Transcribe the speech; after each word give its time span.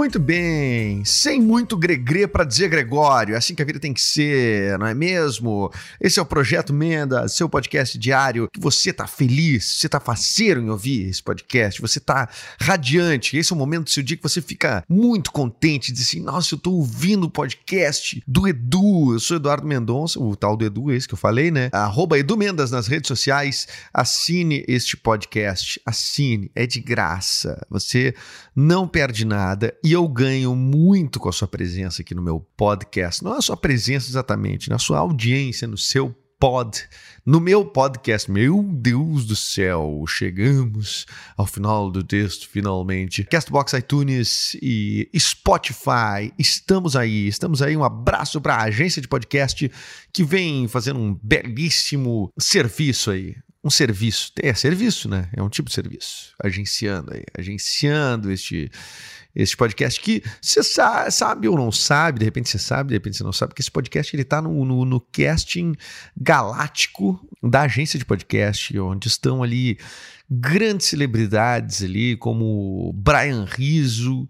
Muito 0.00 0.18
bem, 0.18 1.04
sem 1.04 1.42
muito 1.42 1.76
gregre 1.76 2.26
para 2.26 2.42
dizer 2.42 2.70
Gregório, 2.70 3.34
é 3.34 3.36
assim 3.36 3.54
que 3.54 3.60
a 3.60 3.66
vida 3.66 3.78
tem 3.78 3.92
que 3.92 4.00
ser, 4.00 4.78
não 4.78 4.86
é 4.86 4.94
mesmo? 4.94 5.70
Esse 6.00 6.18
é 6.18 6.22
o 6.22 6.24
Projeto 6.24 6.72
Menda, 6.72 7.28
seu 7.28 7.50
podcast 7.50 7.98
diário, 7.98 8.48
que 8.50 8.58
você 8.58 8.94
tá 8.94 9.06
feliz, 9.06 9.76
você 9.78 9.90
tá 9.90 10.00
faceiro 10.00 10.58
em 10.58 10.70
ouvir 10.70 11.10
esse 11.10 11.22
podcast, 11.22 11.82
você 11.82 12.00
tá 12.00 12.30
radiante, 12.58 13.36
esse 13.36 13.52
é 13.52 13.54
o 13.54 13.58
momento 13.58 13.84
do 13.84 13.90
seu 13.90 14.02
dia 14.02 14.16
que 14.16 14.22
você 14.22 14.40
fica 14.40 14.82
muito 14.88 15.30
contente, 15.30 15.92
diz 15.92 16.08
assim, 16.08 16.22
nossa, 16.22 16.54
eu 16.54 16.58
tô 16.58 16.72
ouvindo 16.72 17.24
o 17.24 17.30
podcast 17.30 18.22
do 18.26 18.48
Edu, 18.48 19.12
eu 19.12 19.20
sou 19.20 19.36
Eduardo 19.36 19.66
Mendonça, 19.66 20.18
o 20.18 20.34
tal 20.34 20.56
do 20.56 20.64
Edu, 20.64 20.90
esse 20.90 21.06
que 21.06 21.12
eu 21.12 21.18
falei, 21.18 21.50
né? 21.50 21.68
Arroba 21.72 22.18
Edu 22.18 22.38
Mendas 22.38 22.70
nas 22.70 22.86
redes 22.86 23.06
sociais, 23.06 23.68
assine 23.92 24.64
este 24.66 24.96
podcast, 24.96 25.78
assine, 25.84 26.50
é 26.54 26.66
de 26.66 26.80
graça, 26.80 27.66
você 27.68 28.14
não 28.56 28.88
perde 28.88 29.26
nada 29.26 29.74
e 29.84 29.89
eu 29.92 30.06
ganho 30.08 30.54
muito 30.54 31.18
com 31.18 31.28
a 31.28 31.32
sua 31.32 31.48
presença 31.48 32.02
aqui 32.02 32.14
no 32.14 32.22
meu 32.22 32.40
podcast. 32.56 33.24
Não 33.24 33.34
é 33.34 33.38
a 33.38 33.42
sua 33.42 33.56
presença 33.56 34.10
exatamente, 34.10 34.68
na 34.68 34.78
sua 34.78 34.98
audiência, 34.98 35.66
no 35.66 35.78
seu 35.78 36.14
pod, 36.38 36.88
no 37.24 37.38
meu 37.38 37.64
podcast. 37.64 38.30
Meu 38.30 38.62
Deus 38.62 39.26
do 39.26 39.36
céu, 39.36 40.02
chegamos 40.08 41.06
ao 41.36 41.46
final 41.46 41.90
do 41.90 42.02
texto, 42.02 42.48
finalmente. 42.48 43.24
Castbox, 43.24 43.74
iTunes 43.74 44.56
e 44.62 45.10
Spotify, 45.18 46.32
estamos 46.38 46.96
aí, 46.96 47.28
estamos 47.28 47.60
aí. 47.60 47.76
Um 47.76 47.84
abraço 47.84 48.40
para 48.40 48.54
a 48.56 48.64
agência 48.64 49.02
de 49.02 49.08
podcast 49.08 49.70
que 50.12 50.24
vem 50.24 50.66
fazendo 50.66 50.98
um 50.98 51.14
belíssimo 51.22 52.32
serviço 52.38 53.10
aí 53.10 53.36
um 53.62 53.70
serviço. 53.70 54.32
É 54.42 54.54
serviço, 54.54 55.08
né? 55.08 55.28
É 55.34 55.42
um 55.42 55.48
tipo 55.48 55.68
de 55.68 55.74
serviço. 55.74 56.34
Agenciando 56.42 57.12
aí, 57.12 57.24
agenciando 57.36 58.30
este 58.30 58.70
este 59.34 59.56
podcast 59.56 60.00
que 60.00 60.22
você 60.40 60.62
sa 60.62 61.08
sabe 61.08 61.46
ou 61.46 61.56
não 61.56 61.70
sabe, 61.70 62.18
de 62.18 62.24
repente 62.24 62.48
você 62.48 62.58
sabe, 62.58 62.88
de 62.88 62.94
repente 62.94 63.16
você 63.16 63.22
não 63.22 63.32
sabe, 63.32 63.54
que 63.54 63.60
esse 63.60 63.70
podcast 63.70 64.14
ele 64.14 64.22
está 64.22 64.42
no, 64.42 64.64
no, 64.64 64.84
no 64.84 65.00
casting 65.00 65.74
galáctico 66.16 67.20
da 67.40 67.62
agência 67.62 67.96
de 67.96 68.04
podcast, 68.04 68.76
onde 68.80 69.06
estão 69.06 69.40
ali 69.42 69.78
grandes 70.28 70.88
celebridades 70.88 71.82
ali, 71.82 72.16
como 72.16 72.92
Brian 72.92 73.44
Rizzo, 73.48 74.28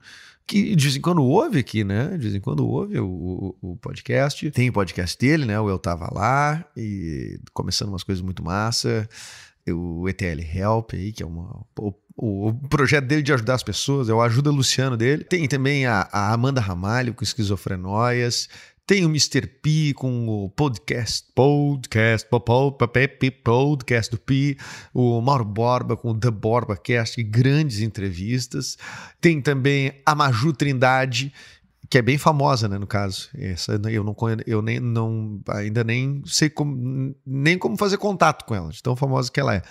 que 0.50 0.74
de 0.74 0.82
vez 0.82 0.96
em 0.96 1.00
quando 1.00 1.22
ouve 1.22 1.60
aqui, 1.60 1.84
né? 1.84 2.08
De 2.08 2.18
vez 2.18 2.34
em 2.34 2.40
quando 2.40 2.66
ouve 2.66 2.98
o, 2.98 3.06
o, 3.06 3.70
o, 3.70 3.76
podcast. 3.76 4.50
Tem 4.50 4.68
o 4.68 4.72
podcast 4.72 5.16
dele, 5.16 5.44
né? 5.44 5.60
O 5.60 5.70
Eu 5.70 5.78
Tava 5.78 6.12
Lá, 6.12 6.64
e 6.76 7.38
começando 7.54 7.90
umas 7.90 8.02
coisas 8.02 8.20
muito 8.20 8.44
massa. 8.44 9.08
O 9.68 10.08
ETL 10.08 10.40
Help 10.52 10.94
aí, 10.94 11.12
que 11.12 11.22
é 11.22 11.26
uma, 11.26 11.64
o 12.16 12.52
projeto 12.68 13.06
dele 13.06 13.22
de 13.22 13.32
ajudar 13.32 13.54
as 13.54 13.62
pessoas, 13.62 14.08
é 14.08 14.12
o 14.12 14.20
Ajuda 14.20 14.50
Luciano 14.50 14.96
dele. 14.96 15.22
Tem 15.22 15.46
também 15.46 15.86
a, 15.86 16.08
a 16.10 16.32
Amanda 16.32 16.60
Ramalho 16.60 17.14
com 17.14 17.22
esquizofrenóias. 17.22 18.48
Tem 18.90 19.06
o 19.06 19.08
Mr. 19.08 19.46
P 19.46 19.94
com 19.94 20.26
o 20.26 20.50
podcast, 20.50 21.24
podcast, 21.32 22.28
podcast 23.44 24.10
do 24.10 24.18
P, 24.18 24.56
o 24.92 25.20
Mauro 25.20 25.44
Borba 25.44 25.96
com 25.96 26.10
o 26.10 26.18
The 26.18 26.32
Borba 26.32 26.76
Cast, 26.76 27.22
grandes 27.22 27.82
entrevistas. 27.82 28.76
Tem 29.20 29.40
também 29.40 29.92
a 30.04 30.12
Maju 30.12 30.52
Trindade, 30.52 31.32
que 31.88 31.98
é 31.98 32.02
bem 32.02 32.18
famosa, 32.18 32.66
né, 32.66 32.78
no 32.78 32.86
caso. 32.88 33.28
Essa 33.32 33.80
eu 33.88 34.02
não 34.02 34.16
eu 34.44 34.60
nem 34.60 34.80
não 34.80 35.40
ainda 35.46 35.84
nem 35.84 36.20
sei 36.26 36.50
como 36.50 37.14
nem 37.24 37.56
como 37.56 37.76
fazer 37.76 37.96
contato 37.96 38.44
com 38.44 38.56
ela, 38.56 38.70
de 38.70 38.82
tão 38.82 38.96
famosa 38.96 39.30
que 39.30 39.38
ela 39.38 39.54
é. 39.54 39.62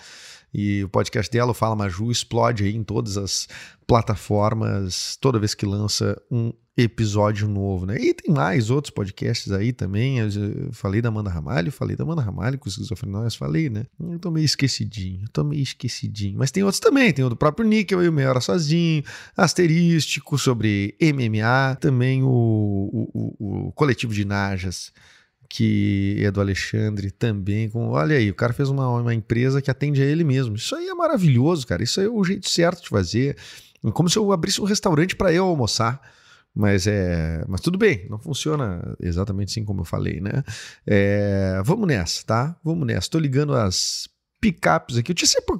E 0.53 0.83
o 0.83 0.89
podcast 0.89 1.31
dela, 1.31 1.51
o 1.51 1.53
Fala 1.53 1.75
Maju, 1.75 2.11
explode 2.11 2.63
aí 2.63 2.75
em 2.75 2.83
todas 2.83 3.17
as 3.17 3.47
plataformas 3.85 5.17
toda 5.19 5.39
vez 5.39 5.53
que 5.53 5.65
lança 5.65 6.19
um 6.29 6.53
episódio 6.77 7.47
novo, 7.47 7.85
né? 7.85 7.97
E 7.99 8.13
tem 8.13 8.33
mais 8.33 8.69
outros 8.69 8.93
podcasts 8.93 9.51
aí 9.51 9.73
também. 9.73 10.19
Eu 10.19 10.71
falei 10.71 11.01
da 11.01 11.09
Amanda 11.09 11.29
Ramalho, 11.29 11.71
falei 11.71 11.95
da 11.95 12.03
Amanda 12.03 12.21
Ramalho 12.21 12.57
com 12.57 12.69
esquizofrenóis, 12.69 13.35
falei, 13.35 13.69
né? 13.69 13.85
Eu 13.99 14.19
tô 14.19 14.31
meio 14.31 14.45
esquecidinho, 14.45 15.27
tô 15.31 15.43
meio 15.43 15.61
esquecidinho. 15.61 16.37
Mas 16.39 16.51
tem 16.51 16.63
outros 16.63 16.79
também, 16.79 17.11
tem 17.11 17.25
o 17.25 17.29
do 17.29 17.35
próprio 17.35 17.67
Níquel, 17.67 18.01
eu 18.01 18.11
meia 18.11 18.29
hora 18.29 18.41
sozinho, 18.41 19.03
asterístico 19.35 20.37
sobre 20.37 20.95
MMA, 21.01 21.75
também 21.79 22.23
o, 22.23 22.29
o, 22.29 23.09
o, 23.13 23.67
o 23.67 23.71
coletivo 23.73 24.13
de 24.13 24.23
Najas 24.23 24.91
que 25.49 26.17
é 26.23 26.29
do 26.29 26.39
Alexandre 26.39 27.09
também. 27.09 27.69
Com, 27.69 27.89
olha 27.89 28.15
aí, 28.15 28.29
o 28.29 28.35
cara 28.35 28.53
fez 28.53 28.69
uma, 28.69 28.87
uma 28.87 29.13
empresa 29.13 29.61
que 29.61 29.71
atende 29.71 30.01
a 30.01 30.05
ele 30.05 30.23
mesmo. 30.23 30.55
Isso 30.55 30.75
aí 30.75 30.87
é 30.87 30.93
maravilhoso, 30.93 31.65
cara. 31.65 31.81
Isso 31.83 31.99
aí 31.99 32.05
é 32.05 32.09
o 32.09 32.23
jeito 32.23 32.47
certo 32.47 32.83
de 32.83 32.89
fazer. 32.89 33.35
É 33.83 33.91
como 33.91 34.09
se 34.09 34.17
eu 34.17 34.31
abrisse 34.31 34.61
um 34.61 34.65
restaurante 34.65 35.15
para 35.15 35.33
eu 35.33 35.45
almoçar. 35.45 35.99
Mas 36.53 36.87
é, 36.87 37.43
mas 37.47 37.61
tudo 37.61 37.77
bem, 37.77 38.07
não 38.09 38.19
funciona 38.19 38.95
exatamente 38.99 39.51
assim 39.51 39.63
como 39.63 39.81
eu 39.81 39.85
falei, 39.85 40.19
né? 40.19 40.43
É, 40.85 41.61
vamos 41.63 41.87
nessa, 41.87 42.23
tá? 42.25 42.55
Vamos 42.63 42.85
nessa. 42.85 43.07
Estou 43.07 43.21
ligando 43.21 43.53
as 43.53 44.09
picapes 44.41 44.97
aqui. 44.97 45.11
Eu 45.11 45.15
tinha 45.15 45.27
sempre 45.27 45.55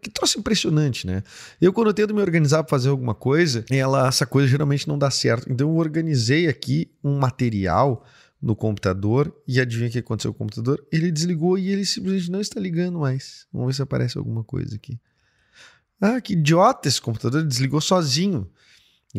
que 0.00 0.10
troço 0.10 0.38
impressionante, 0.38 1.06
né? 1.06 1.22
Eu 1.60 1.72
quando 1.72 1.88
eu 1.88 1.94
tento 1.94 2.14
me 2.14 2.20
organizar 2.20 2.62
para 2.62 2.70
fazer 2.70 2.88
alguma 2.88 3.14
coisa, 3.14 3.64
ela 3.70 4.06
essa 4.06 4.26
coisa 4.26 4.48
geralmente 4.48 4.86
não 4.86 4.98
dá 4.98 5.10
certo. 5.10 5.50
Então 5.50 5.68
eu 5.68 5.76
organizei 5.76 6.46
aqui 6.48 6.90
um 7.02 7.18
material 7.18 8.04
no 8.42 8.56
computador 8.56 9.32
e 9.46 9.60
adivinha 9.60 9.88
o 9.88 9.92
que 9.92 9.98
aconteceu 10.00 10.32
com 10.32 10.44
o 10.44 10.46
computador? 10.46 10.84
Ele 10.90 11.12
desligou 11.12 11.56
e 11.56 11.68
ele 11.68 11.86
simplesmente 11.86 12.30
não 12.30 12.40
está 12.40 12.60
ligando 12.60 12.98
mais. 12.98 13.46
Vamos 13.52 13.68
ver 13.68 13.74
se 13.74 13.82
aparece 13.82 14.18
alguma 14.18 14.42
coisa 14.42 14.74
aqui. 14.74 14.98
Ah, 16.00 16.20
que 16.20 16.32
idiota 16.32 16.88
esse 16.88 17.00
computador, 17.00 17.44
desligou 17.44 17.80
sozinho. 17.80 18.50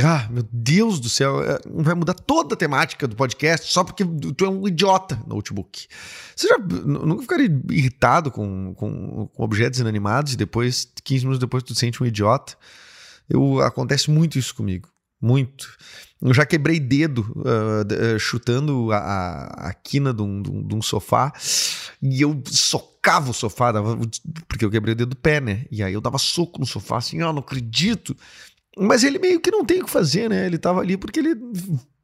Ah, 0.01 0.27
meu 0.29 0.43
Deus 0.51 0.99
do 0.99 1.07
céu, 1.07 1.41
é, 1.43 1.59
vai 1.65 1.93
mudar 1.93 2.15
toda 2.15 2.55
a 2.55 2.57
temática 2.57 3.07
do 3.07 3.15
podcast 3.15 3.71
só 3.71 3.83
porque 3.83 4.03
tu 4.35 4.43
é 4.43 4.49
um 4.49 4.67
idiota 4.67 5.15
no 5.27 5.35
notebook. 5.35 5.87
Você 6.35 6.47
já 6.47 6.57
nunca 6.57 7.21
ficaria 7.21 7.61
irritado 7.69 8.31
com, 8.31 8.73
com, 8.73 9.27
com 9.27 9.43
objetos 9.43 9.79
inanimados 9.79 10.33
e 10.33 10.35
depois, 10.35 10.91
15 11.03 11.25
minutos 11.25 11.39
depois, 11.39 11.63
tu 11.63 11.75
sente 11.75 12.01
um 12.01 12.05
idiota? 12.05 12.57
Eu, 13.29 13.61
acontece 13.61 14.11
muito 14.11 14.37
isso 14.37 14.53
comigo. 14.53 14.92
Muito. 15.23 15.77
Eu 16.21 16.33
já 16.33 16.45
quebrei 16.45 16.81
dedo 16.81 17.21
uh, 17.37 18.19
chutando 18.19 18.91
a, 18.91 18.97
a, 18.97 19.69
a 19.69 19.73
quina 19.73 20.13
de 20.13 20.21
um, 20.21 20.41
de, 20.41 20.75
um, 20.75 20.81
sofá 20.81 21.31
e 22.01 22.21
eu 22.21 22.41
socava 22.45 23.31
o 23.31 23.33
sofá, 23.33 23.71
dava, 23.71 23.97
porque 24.49 24.65
eu 24.65 24.69
quebrei 24.69 24.91
o 24.91 24.97
dedo 24.97 25.11
do 25.11 25.15
pé, 25.15 25.39
né? 25.39 25.65
E 25.71 25.81
aí 25.81 25.93
eu 25.93 26.01
dava 26.01 26.17
soco 26.17 26.59
no 26.59 26.65
sofá, 26.65 26.97
assim, 26.97 27.21
ó, 27.21 27.29
oh, 27.29 27.33
não 27.33 27.39
acredito. 27.39 28.17
Mas 28.77 29.05
ele 29.05 29.17
meio 29.17 29.39
que 29.39 29.49
não 29.49 29.63
tem 29.63 29.81
o 29.81 29.85
que 29.85 29.91
fazer, 29.91 30.29
né? 30.29 30.45
Ele 30.45 30.57
tava 30.57 30.81
ali 30.81 30.97
porque 30.97 31.19
ele. 31.19 31.35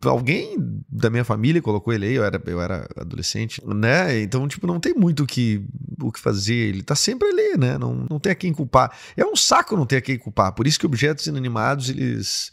Alguém 0.06 0.56
da 0.90 1.10
minha 1.10 1.26
família 1.26 1.62
colocou 1.62 1.94
ele 1.94 2.06
aí, 2.06 2.14
eu 2.14 2.24
era, 2.24 2.42
eu 2.46 2.62
era 2.62 2.88
adolescente, 2.96 3.62
né? 3.66 4.22
Então, 4.22 4.48
tipo, 4.48 4.66
não 4.66 4.80
tem 4.80 4.94
muito 4.94 5.24
o 5.24 5.28
que, 5.28 5.62
o 6.02 6.12
que 6.12 6.20
fazer. 6.20 6.54
Ele 6.54 6.82
tá 6.82 6.96
sempre 6.96 7.28
ali, 7.28 7.58
né? 7.58 7.78
Não, 7.78 8.08
não 8.10 8.18
tem 8.18 8.32
a 8.32 8.36
quem 8.36 8.54
culpar. 8.54 8.98
É 9.18 9.26
um 9.26 9.36
saco 9.36 9.76
não 9.76 9.86
ter 9.86 9.98
a 9.98 10.02
quem 10.02 10.18
culpar. 10.18 10.54
Por 10.54 10.66
isso 10.66 10.80
que 10.80 10.86
objetos 10.86 11.28
inanimados, 11.28 11.90
eles 11.90 12.52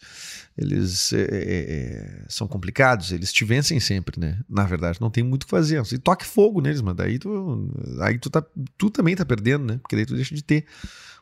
eles 0.59 1.13
é, 1.13 1.21
é, 1.21 1.27
é, 1.31 2.25
são 2.29 2.49
complicados, 2.49 3.13
eles 3.13 3.31
te 3.31 3.45
vencem 3.45 3.79
sempre, 3.79 4.19
né? 4.19 4.41
Na 4.49 4.65
verdade, 4.65 4.99
não 5.01 5.11
tem 5.11 5.23
muito 5.23 5.43
o 5.43 5.47
que 5.47 5.51
fazer. 5.51 5.79
Você 5.81 5.99
toque 5.99 6.25
fogo 6.25 6.63
neles, 6.63 6.81
mas 6.81 6.97
daí 6.97 7.19
tu, 7.19 7.71
aí 8.01 8.19
tu, 8.19 8.31
tá, 8.31 8.43
tu 8.79 8.89
também 8.89 9.15
tá 9.15 9.25
perdendo, 9.25 9.67
né? 9.67 9.79
Porque 9.83 9.95
daí 9.95 10.07
tu 10.07 10.15
deixa 10.15 10.35
de 10.35 10.43
ter 10.43 10.65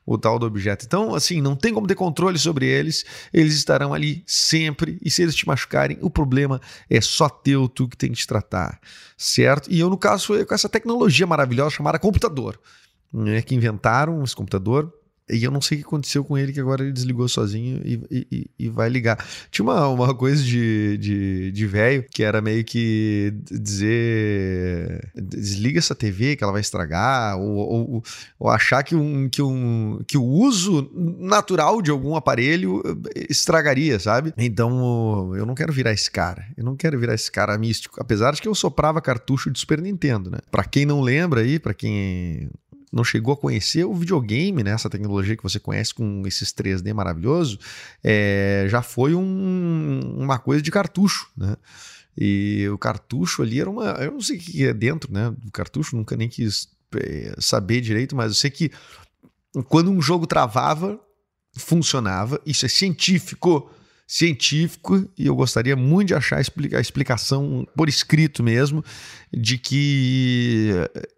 o 0.07 0.19
tal 0.19 0.39
do 0.39 0.47
objeto. 0.47 0.85
Então, 0.85 1.15
assim, 1.15 1.41
não 1.41 1.57
tem 1.57 1.73
como 1.73 1.87
ter 1.87 1.95
controle 1.95 2.39
sobre 2.39 2.67
eles, 2.67 3.05
eles 3.33 3.55
estarão 3.55 3.95
ali 3.95 4.23
sempre, 4.27 4.99
e 5.03 5.11
se 5.11 5.23
eles 5.23 5.35
te 5.35 5.47
machucarem, 5.47 5.99
o 6.01 6.11
problema 6.11 6.61
é 6.89 7.01
só 7.01 7.29
teu, 7.29 7.69
tu 7.69 7.89
que 7.89 7.97
tem 7.97 8.11
que 8.11 8.19
te 8.19 8.27
tratar, 8.27 8.79
certo? 9.17 9.71
E 9.71 9.81
eu, 9.81 9.89
no 9.89 9.97
caso, 9.97 10.27
foi 10.27 10.45
com 10.45 10.55
essa 10.55 10.69
tecnologia 10.69 11.27
maravilhosa 11.27 11.77
chamada 11.77 11.99
computador, 11.99 12.61
né? 13.13 13.41
Que 13.43 13.55
inventaram 13.55 14.23
esse 14.23 14.35
computador 14.35 14.93
e 15.29 15.43
eu 15.43 15.51
não 15.51 15.61
sei 15.61 15.79
o 15.79 15.81
que 15.81 15.87
aconteceu 15.87 16.23
com 16.23 16.37
ele, 16.37 16.53
que 16.53 16.61
agora 16.61 16.83
ele 16.83 16.93
desligou 16.93 17.27
sozinho 17.29 17.81
e, 17.83 18.27
e, 18.31 18.51
e 18.59 18.69
vai 18.69 18.91
ligar. 18.91 19.25
Tinha 19.51 19.65
uma, 19.65 19.89
uma 19.89 20.15
coisa 20.15 20.43
de, 20.43 20.99
de, 20.99 21.51
de 21.51 21.67
velho 21.67 22.05
que 22.11 22.23
era 22.23 22.43
meio 22.43 22.63
que 22.63 23.33
dizer: 23.51 25.11
desliga 25.15 25.79
essa 25.79 25.95
TV 25.95 26.37
que 26.37 26.45
ela 26.45 26.53
vai 26.53 26.61
estragar, 26.61 27.39
ou, 27.39 27.57
ou, 27.57 28.05
ou, 28.39 28.51
achar 28.51 28.83
que, 28.83 28.95
um, 28.95 29.29
que, 29.31 29.41
um, 29.41 30.03
que 30.07 30.19
o 30.19 30.25
uso 30.25 30.91
natural 31.19 31.81
de 31.81 31.91
algum 31.91 32.17
aparelho 32.17 32.83
eh, 33.17 33.27
estragaria, 33.31 33.99
sabe? 33.99 34.35
Então 34.37 35.35
eu 35.35 35.47
não 35.47 35.55
quero 35.55 35.73
virar 35.73 35.93
esse 35.93 36.11
cara. 36.11 36.45
Eu 36.55 36.65
não 36.65 36.77
quero 36.77 36.99
virar 36.99 37.15
esse 37.15 37.33
cara 37.33 37.57
místico. 37.57 37.99
Apesar 37.99 38.35
de 38.35 38.43
que 38.43 38.49
eu 38.49 38.55
soprava 38.55 39.01
cartucho 39.01 39.51
de 39.51 39.59
Super 39.59 39.81
Nintendo, 39.81 40.31
né? 40.31 40.39
Pra 40.51 40.65
quem 40.65 40.85
não 40.85 41.01
lembra 41.01 41.41
aí, 41.41 41.59
pra 41.59 41.73
quem 41.73 42.51
não 42.95 43.03
chegou 43.03 43.35
a 43.35 43.37
conhecer 43.37 43.85
o 43.85 43.93
videogame, 43.93 44.63
né, 44.63 44.71
essa 44.71 44.89
tecnologia 44.89 45.37
que 45.37 45.43
você 45.43 45.59
conhece 45.59 45.93
com 45.93 46.23
esses 46.27 46.53
3D 46.53 46.95
maravilhoso, 46.95 47.59
é, 48.03 48.67
já 48.69 48.83
foi 48.83 49.15
um, 49.15 50.17
uma 50.17 50.39
coisa 50.39 50.63
de 50.63 50.71
cartucho, 50.71 51.29
né? 51.37 51.57
E 52.17 52.69
o 52.69 52.79
cartucho 52.79 53.43
ali 53.43 53.61
era 53.61 53.69
uma. 53.69 53.87
Eu 53.95 54.13
não 54.13 54.21
sei 54.21 54.37
o 54.37 54.41
que 54.41 54.65
é 54.65 54.73
dentro, 54.73 55.13
né? 55.13 55.35
Do 55.37 55.51
cartucho, 55.51 55.97
nunca 55.97 56.17
nem 56.17 56.29
quis 56.29 56.69
é, 56.95 57.35
saber 57.41 57.81
direito, 57.81 58.15
mas 58.15 58.29
eu 58.29 58.35
sei 58.35 58.51
que 58.51 58.71
quando 59.67 59.91
um 59.91 60.01
jogo 60.01 60.25
travava, 60.25 61.01
funcionava. 61.57 62.41
Isso 62.47 62.65
é 62.65 62.69
científico 62.69 63.69
científico 64.07 65.09
e 65.17 65.27
eu 65.27 65.35
gostaria 65.35 65.75
muito 65.75 66.09
de 66.09 66.15
achar 66.15 66.39
a 66.39 66.81
explicação 66.81 67.67
por 67.77 67.89
escrito 67.89 68.43
mesmo 68.43 68.85
de 69.33 69.57
que, 69.59 70.71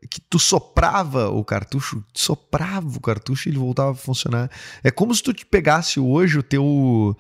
que 0.09 0.21
tu 0.21 0.39
soprava 0.39 1.29
o 1.29 1.45
cartucho, 1.45 2.05
soprava 2.15 2.97
o 2.97 3.01
cartucho 3.01 3.49
e 3.49 3.51
ele 3.51 3.59
voltava 3.59 3.91
a 3.91 3.95
funcionar. 3.95 4.51
É 4.83 4.91
como 4.91 5.15
se 5.15 5.23
tu 5.23 5.33
te 5.33 5.45
pegasse 5.45 5.99
hoje 5.99 6.39
o 6.39 6.43
teu 6.43 7.17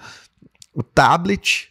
o 0.73 0.83
tablet 0.83 1.71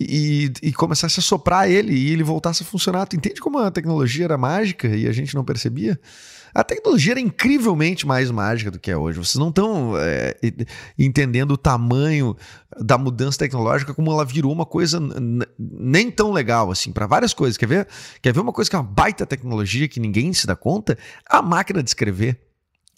e, 0.00 0.50
e 0.62 0.72
começasse 0.72 1.20
a 1.20 1.22
soprar 1.22 1.70
ele 1.70 1.92
e 1.92 2.10
ele 2.10 2.22
voltasse 2.22 2.62
a 2.62 2.66
funcionar. 2.66 3.06
Tu 3.06 3.16
entende 3.16 3.40
como 3.40 3.58
a 3.58 3.70
tecnologia 3.70 4.24
era 4.24 4.38
mágica 4.38 4.88
e 4.88 5.06
a 5.06 5.12
gente 5.12 5.34
não 5.34 5.44
percebia? 5.44 6.00
A 6.54 6.62
tecnologia 6.62 7.14
era 7.14 7.20
incrivelmente 7.20 8.06
mais 8.06 8.30
mágica 8.30 8.70
do 8.70 8.78
que 8.78 8.90
é 8.90 8.96
hoje. 8.96 9.18
Vocês 9.18 9.36
não 9.36 9.48
estão 9.48 9.94
é, 9.96 10.36
entendendo 10.98 11.52
o 11.52 11.56
tamanho 11.56 12.36
da 12.78 12.98
mudança 12.98 13.38
tecnológica, 13.38 13.94
como 13.94 14.10
ela 14.12 14.24
virou 14.24 14.52
uma 14.52 14.66
coisa 14.66 15.00
nem 15.58 16.10
tão 16.10 16.30
legal 16.30 16.70
assim, 16.70 16.92
para 16.92 17.06
várias 17.06 17.32
coisas. 17.32 17.56
Quer 17.56 17.66
ver? 17.66 17.88
Quer 18.20 18.34
ver 18.34 18.40
uma 18.40 18.52
coisa 18.52 18.68
que 18.68 18.76
é 18.76 18.78
uma 18.78 18.84
baita 18.84 19.24
tecnologia 19.24 19.88
que 19.88 19.98
ninguém 19.98 20.32
se 20.34 20.46
dá 20.46 20.54
conta? 20.54 20.98
A 21.26 21.40
máquina 21.40 21.82
de 21.82 21.88
escrever. 21.88 22.38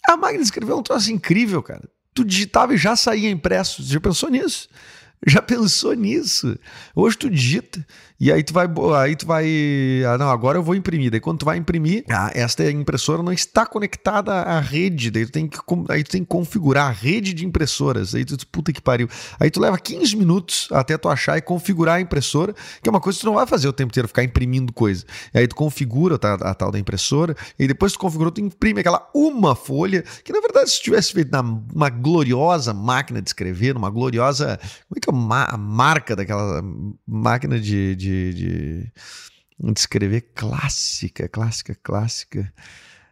A 0.07 0.17
máquina 0.17 0.39
de 0.39 0.45
escrever 0.45 0.73
é 0.73 0.75
um 0.75 0.83
troço 0.83 1.11
incrível, 1.11 1.63
cara. 1.63 1.87
Tu 2.13 2.25
digitava 2.25 2.73
e 2.73 2.77
já 2.77 2.95
saía 2.95 3.29
impresso. 3.29 3.83
Você 3.83 3.93
já 3.93 4.01
pensou 4.01 4.29
nisso? 4.29 4.67
Já 5.25 5.41
pensou 5.41 5.93
nisso? 5.93 6.57
Hoje 6.93 7.17
tu 7.17 7.29
digita 7.29 7.85
e 8.17 8.31
aí 8.31 8.43
tu 8.43 8.53
vai, 8.53 8.65
aí 8.97 9.15
tu 9.15 9.25
vai, 9.25 9.45
ah 10.07 10.17
não, 10.17 10.29
agora 10.29 10.57
eu 10.57 10.63
vou 10.63 10.73
imprimir. 10.73 11.11
Daí 11.11 11.19
quando 11.19 11.39
tu 11.39 11.45
vai 11.45 11.57
imprimir, 11.57 12.05
ah, 12.09 12.31
esta 12.33 12.69
impressora 12.71 13.21
não 13.21 13.33
está 13.33 13.65
conectada 13.65 14.33
à 14.33 14.59
rede. 14.59 15.11
Daí 15.11 15.25
tu 15.25 15.31
tem 15.33 15.47
que, 15.47 15.57
aí 15.89 16.01
tu 16.01 16.11
tem 16.11 16.23
que 16.23 16.29
configurar 16.29 16.87
a 16.87 16.91
rede 16.91 17.33
de 17.33 17.45
impressoras. 17.45 18.15
Aí 18.15 18.23
tu, 18.23 18.37
puta 18.47 18.71
que 18.71 18.81
pariu. 18.81 19.09
Aí 19.37 19.51
tu 19.51 19.59
leva 19.59 19.77
15 19.77 20.15
minutos 20.15 20.69
até 20.71 20.97
tu 20.97 21.09
achar 21.09 21.37
e 21.37 21.41
configurar 21.41 21.95
a 21.95 22.01
impressora, 22.01 22.53
que 22.81 22.87
é 22.87 22.91
uma 22.91 23.01
coisa 23.01 23.17
que 23.17 23.21
tu 23.21 23.27
não 23.27 23.35
vai 23.35 23.45
fazer 23.45 23.67
o 23.67 23.73
tempo 23.73 23.91
inteiro, 23.91 24.07
ficar 24.07 24.23
imprimindo 24.23 24.71
coisa. 24.71 25.05
E 25.33 25.39
aí 25.39 25.47
tu 25.47 25.55
configura 25.55 26.17
a, 26.21 26.51
a 26.51 26.53
tal 26.53 26.71
da 26.71 26.79
impressora 26.79 27.35
e 27.59 27.67
depois 27.67 27.91
tu 27.91 27.99
configurou, 27.99 28.31
tu 28.31 28.39
imprime 28.39 28.79
aquela 28.79 29.09
uma 29.13 29.55
folha, 29.55 30.03
que 30.23 30.31
na 30.31 30.39
verdade 30.39 30.69
se 30.69 30.81
tivesse 30.81 31.11
feito 31.11 31.31
numa 31.31 31.89
gloriosa 31.89 32.73
máquina 32.73 33.21
de 33.21 33.29
escrever, 33.29 33.73
numa 33.73 33.89
gloriosa, 33.89 34.57
como 34.87 34.97
é 34.97 34.99
que 35.01 35.09
é 35.09 35.53
a 35.53 35.57
marca 35.57 36.15
daquela 36.15 36.63
máquina 37.05 37.59
de, 37.59 37.95
de 37.95 38.04
de, 38.05 38.33
de, 38.33 38.91
de 39.71 39.79
escrever 39.79 40.21
clássica, 40.33 41.27
clássica, 41.27 41.75
clássica. 41.81 42.53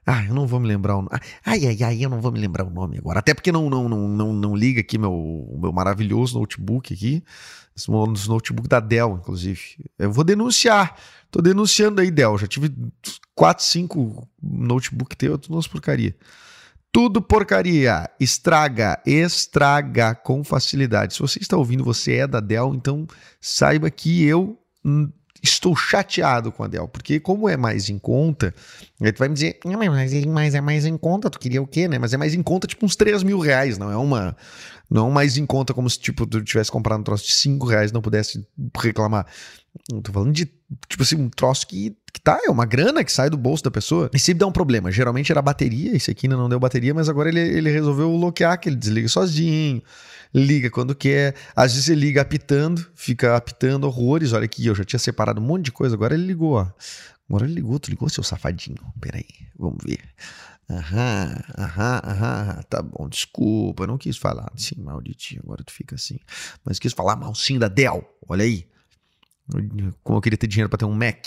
Ah, 0.06 0.26
eu 0.26 0.34
não 0.34 0.46
vou 0.46 0.60
me 0.60 0.68
lembrar 0.68 0.98
o 0.98 1.02
nome. 1.02 1.10
Ai, 1.46 1.66
ai, 1.66 1.78
ai, 1.82 2.06
eu 2.06 2.10
não 2.10 2.20
vou 2.20 2.32
me 2.32 2.40
lembrar 2.40 2.66
o 2.66 2.70
nome 2.70 2.98
agora. 2.98 3.20
Até 3.20 3.34
porque 3.34 3.52
não, 3.52 3.70
não, 3.70 3.88
não, 3.88 4.08
não, 4.08 4.34
não 4.34 4.56
liga 4.56 4.82
aqui 4.82 4.98
meu, 4.98 5.58
meu 5.58 5.72
maravilhoso 5.72 6.38
notebook 6.38 6.94
aqui. 6.94 7.24
Um 7.90 8.12
dos 8.12 8.28
notebooks 8.28 8.68
da 8.68 8.80
Dell, 8.80 9.18
inclusive. 9.20 9.62
Eu 9.98 10.12
vou 10.12 10.24
denunciar. 10.24 10.96
Tô 11.32 11.42
denunciando 11.42 12.02
aí, 12.02 12.12
Dell. 12.12 12.38
Já 12.38 12.48
tive 12.48 12.72
4, 13.34 13.64
5 13.64 14.28
notebook 14.42 15.16
teu, 15.16 15.38
tudo 15.38 15.56
umas 15.56 15.68
porcaria. 15.68 16.16
Tudo 16.92 17.22
porcaria. 17.22 18.10
Estraga, 18.20 19.02
estraga 19.06 20.14
com 20.14 20.44
facilidade. 20.44 21.14
Se 21.14 21.20
você 21.22 21.40
está 21.40 21.56
ouvindo, 21.58 21.84
você 21.84 22.18
é 22.18 22.28
da 22.28 22.42
Dell, 22.42 22.76
então 22.76 23.08
saiba 23.40 23.90
que 23.90 24.24
eu 24.24 24.60
estou 25.44 25.76
chateado 25.76 26.52
com 26.52 26.64
a 26.64 26.68
Dell, 26.68 26.88
porque 26.88 27.20
como 27.20 27.50
é 27.50 27.58
mais 27.58 27.90
em 27.90 28.00
conta, 28.00 28.56
aí 29.02 29.12
tu 29.12 29.20
vai 29.20 29.28
me 29.28 29.34
dizer, 29.34 29.60
mas, 29.66 30.26
mas 30.26 30.56
é 30.56 30.62
mais 30.62 30.86
em 30.86 30.98
conta, 30.98 31.30
tu 31.30 31.38
queria 31.38 31.62
o 31.62 31.68
quê, 31.68 31.88
né? 31.88 32.00
Mas 32.00 32.14
é 32.14 32.18
mais 32.18 32.34
em 32.34 32.42
conta, 32.42 32.66
tipo 32.66 32.86
uns 32.86 32.96
3 32.96 33.24
mil 33.24 33.40
reais, 33.40 33.78
não 33.78 33.92
é 33.92 33.98
uma, 33.98 34.38
não 34.90 35.10
é 35.10 35.12
mais 35.12 35.38
em 35.38 35.46
conta 35.46 35.74
como 35.74 35.90
se, 35.90 36.00
tipo, 36.00 36.26
tu 36.26 36.42
tivesse 36.42 36.72
comprado 36.72 37.02
um 37.02 37.04
troço 37.04 37.26
de 37.26 37.34
5 37.34 37.66
reais 37.66 37.92
não 37.92 38.02
pudesse 38.02 38.46
reclamar. 38.78 39.26
Eu 39.92 40.02
tô 40.02 40.14
falando 40.14 40.32
de, 40.32 40.46
tipo 40.88 41.04
assim, 41.04 41.16
um 41.16 41.30
troço 41.30 41.68
que, 41.68 41.98
que 42.14 42.22
tá, 42.22 42.40
é 42.46 42.50
uma 42.50 42.66
grana 42.66 43.04
que 43.04 43.12
sai 43.12 43.30
do 43.30 43.38
bolso 43.38 43.64
da 43.64 43.72
pessoa 43.72 44.10
e 44.14 44.20
sempre 44.20 44.40
dá 44.40 44.48
um 44.48 44.52
problema. 44.52 44.92
Geralmente 44.92 45.32
era 45.32 45.42
bateria, 45.42 45.96
esse 45.96 46.10
aqui 46.10 46.28
ainda 46.28 46.38
não 46.38 46.48
deu 46.48 46.60
bateria, 46.60 46.94
mas 46.94 47.10
agora 47.10 47.28
ele, 47.28 47.40
ele 47.40 47.70
resolveu 47.72 48.10
bloquear, 48.18 48.58
que 48.60 48.70
ele 48.70 48.78
desliga 48.78 49.10
sozinho 49.10 49.82
liga 50.34 50.70
quando 50.70 50.96
quer. 50.96 51.36
Às 51.56 51.74
vezes 51.74 51.90
ele 51.90 52.02
liga 52.02 52.22
apitando, 52.22 52.86
fica 52.96 53.36
apitando 53.36 53.86
horrores. 53.86 54.34
Olha 54.34 54.46
aqui, 54.46 54.66
eu 54.66 54.76
já 54.76 54.84
tinha 54.84 55.00
separado 55.00 55.40
um 55.40 55.44
monte 55.44 55.66
de 55.66 55.72
coisa, 55.72 55.96
agora 55.96 56.14
ele 56.14 56.26
ligou, 56.26 56.54
ó. 56.54 56.68
Agora 57.30 57.46
ele 57.46 57.56
ligou, 57.56 57.80
tu 57.80 57.90
ligou, 57.90 58.10
seu 58.10 58.24
safadinho. 58.24 58.78
Peraí, 59.00 59.26
vamos 59.58 59.80
ver. 59.84 60.00
Aham, 60.70 61.44
aham, 61.58 62.02
aham, 62.04 62.62
tá 62.70 62.82
bom, 62.82 63.10
desculpa, 63.10 63.86
não 63.86 63.98
quis 63.98 64.16
falar 64.16 64.50
sim, 64.56 64.82
malditinho, 64.82 65.42
agora 65.44 65.62
tu 65.64 65.74
fica 65.74 65.96
assim. 65.96 66.18
Mas 66.64 66.80
quis 66.80 66.94
falar 66.94 67.18
mal 67.18 67.36
sim 67.36 67.60
da 67.60 67.68
Dell, 67.68 68.04
olha 68.28 68.44
aí. 68.44 68.66
Como 70.04 70.18
eu 70.18 70.22
queria 70.22 70.38
ter 70.38 70.48
dinheiro 70.48 70.70
para 70.70 70.80
ter 70.80 70.86
um 70.86 70.94
Mac, 70.94 71.26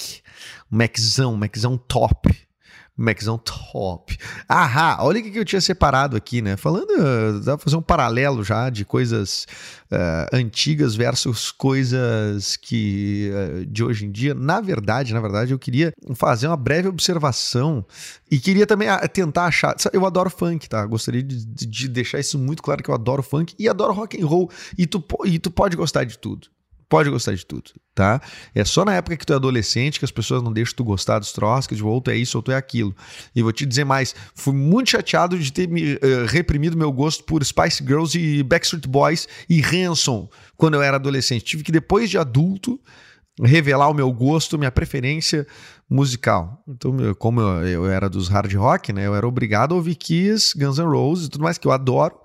um 0.73 0.77
Maczão, 0.79 1.35
um 1.35 1.37
Maczão 1.37 1.77
top. 1.77 2.35
Maczão 2.97 3.37
top. 3.37 4.17
Ahá, 4.49 4.99
olha 5.01 5.21
o 5.21 5.23
que 5.23 5.39
eu 5.39 5.45
tinha 5.45 5.61
separado 5.61 6.17
aqui, 6.17 6.41
né? 6.41 6.57
Falando, 6.57 7.41
dá 7.45 7.57
pra 7.57 7.65
fazer 7.65 7.77
um 7.77 7.83
paralelo 7.83 8.43
já 8.43 8.71
de 8.71 8.87
coisas 8.87 9.47
uh, 9.93 10.35
antigas 10.35 10.95
versus 10.95 11.53
coisas 11.53 12.57
que 12.57 13.31
uh, 13.33 13.67
de 13.67 13.85
hoje 13.85 14.07
em 14.07 14.11
dia. 14.11 14.35
Na 14.35 14.63
verdade, 14.63 15.13
na 15.13 15.21
verdade, 15.21 15.53
eu 15.53 15.59
queria 15.59 15.93
fazer 16.15 16.47
uma 16.47 16.57
breve 16.57 16.89
observação 16.89 17.85
e 18.31 18.39
queria 18.39 18.67
também 18.67 18.89
uh, 18.89 19.09
tentar 19.13 19.45
achar. 19.45 19.77
Eu 19.93 20.07
adoro 20.07 20.31
funk, 20.31 20.67
tá? 20.67 20.87
Gostaria 20.87 21.23
de, 21.23 21.45
de, 21.45 21.89
deixar 21.89 22.19
isso 22.19 22.39
muito 22.39 22.63
claro 22.63 22.83
que 22.83 22.89
eu 22.89 22.95
adoro 22.95 23.23
funk 23.23 23.55
e 23.59 23.69
adoro 23.69 23.93
rock 23.93 24.19
and 24.19 24.27
roll. 24.27 24.51
E 24.79 24.87
tu, 24.87 25.05
e 25.27 25.39
tu 25.39 25.51
pode 25.51 25.77
gostar 25.77 26.05
de 26.05 26.19
tudo 26.19 26.49
pode 26.89 27.11
gostar 27.11 27.35
de 27.35 27.45
tudo, 27.45 27.71
tá? 27.95 28.21
É 28.55 28.65
só 28.65 28.85
na 28.85 28.95
época 28.95 29.17
que 29.17 29.27
tu 29.27 29.33
é 29.33 29.37
adolescente 29.37 29.99
que 29.99 30.05
as 30.05 30.11
pessoas 30.11 30.43
não 30.43 30.53
deixam 30.53 30.75
tu 30.77 30.85
gostar 30.85 31.19
dos 31.19 31.33
troços, 31.33 31.67
que 31.67 31.75
de 31.75 31.83
tu 31.83 32.11
é 32.11 32.17
isso 32.17 32.39
ou 32.39 32.43
tu 32.43 32.53
é 32.53 32.57
aquilo. 32.57 32.95
E 33.35 33.43
vou 33.43 33.53
te 33.53 33.67
dizer 33.67 33.85
mais, 33.85 34.15
fui 34.35 34.55
muito 34.55 34.91
chateado 34.91 35.39
de 35.39 35.53
ter 35.53 35.69
me, 35.69 35.95
uh, 35.95 36.27
reprimido 36.29 36.77
meu 36.77 36.93
gosto 36.93 37.25
por 37.25 37.45
Spice 37.45 37.85
Girls 37.85 38.19
e 38.19 38.43
Backstreet 38.43 38.87
Boys 38.87 39.27
e 39.49 39.61
Hanson 39.61 40.29
quando 40.57 40.75
eu 40.75 40.83
era 40.83 40.97
adolescente. 40.97 41.45
Tive 41.45 41.63
que 41.63 41.73
depois 41.73 42.09
de 42.09 42.19
adulto 42.19 42.81
revelar 43.43 43.91
o 43.91 43.95
meu 43.95 44.11
gosto, 44.13 44.59
minha 44.59 44.71
preferência 44.71 45.47
musical. 45.89 46.63
Então, 46.67 46.97
como 47.19 47.41
eu, 47.41 47.67
eu 47.67 47.87
era 47.87 48.09
dos 48.09 48.29
hard 48.29 48.53
rock, 48.55 48.93
né? 48.93 49.07
Eu 49.07 49.15
era 49.15 49.27
obrigado 49.27 49.73
a 49.73 49.77
ouvir 49.77 49.95
Kiss, 49.95 50.57
Guns 50.57 50.79
N' 50.79 50.87
Roses 50.87 51.27
e 51.27 51.31
tudo 51.31 51.43
mais 51.43 51.59
que 51.59 51.67
eu 51.67 51.73
adoro. 51.73 52.17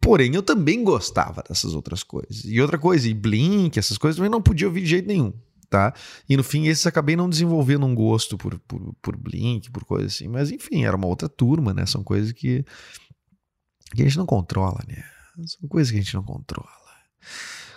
Porém, 0.00 0.34
eu 0.34 0.42
também 0.42 0.84
gostava 0.84 1.42
dessas 1.48 1.74
outras 1.74 2.02
coisas. 2.02 2.44
E 2.44 2.60
outra 2.60 2.78
coisa, 2.78 3.08
e 3.08 3.14
Blink, 3.14 3.78
essas 3.78 3.98
coisas, 3.98 4.16
também 4.16 4.30
não 4.30 4.42
podia 4.42 4.66
ouvir 4.66 4.82
de 4.82 4.86
jeito 4.86 5.08
nenhum, 5.08 5.32
tá? 5.68 5.92
E 6.28 6.36
no 6.36 6.44
fim, 6.44 6.66
esses 6.66 6.86
acabei 6.86 7.16
não 7.16 7.28
desenvolvendo 7.28 7.86
um 7.86 7.94
gosto 7.94 8.36
por, 8.36 8.58
por, 8.60 8.94
por 9.02 9.16
Blink, 9.16 9.70
por 9.70 9.84
coisas 9.84 10.14
assim. 10.14 10.28
Mas 10.28 10.50
enfim, 10.50 10.84
era 10.84 10.96
uma 10.96 11.06
outra 11.06 11.28
turma, 11.28 11.74
né? 11.74 11.86
São 11.86 12.04
coisas 12.04 12.32
que, 12.32 12.64
que 13.94 14.02
a 14.02 14.04
gente 14.04 14.18
não 14.18 14.26
controla, 14.26 14.82
né? 14.86 15.02
São 15.46 15.68
coisas 15.68 15.90
que 15.90 15.98
a 15.98 16.00
gente 16.00 16.14
não 16.14 16.22
controla 16.22 16.86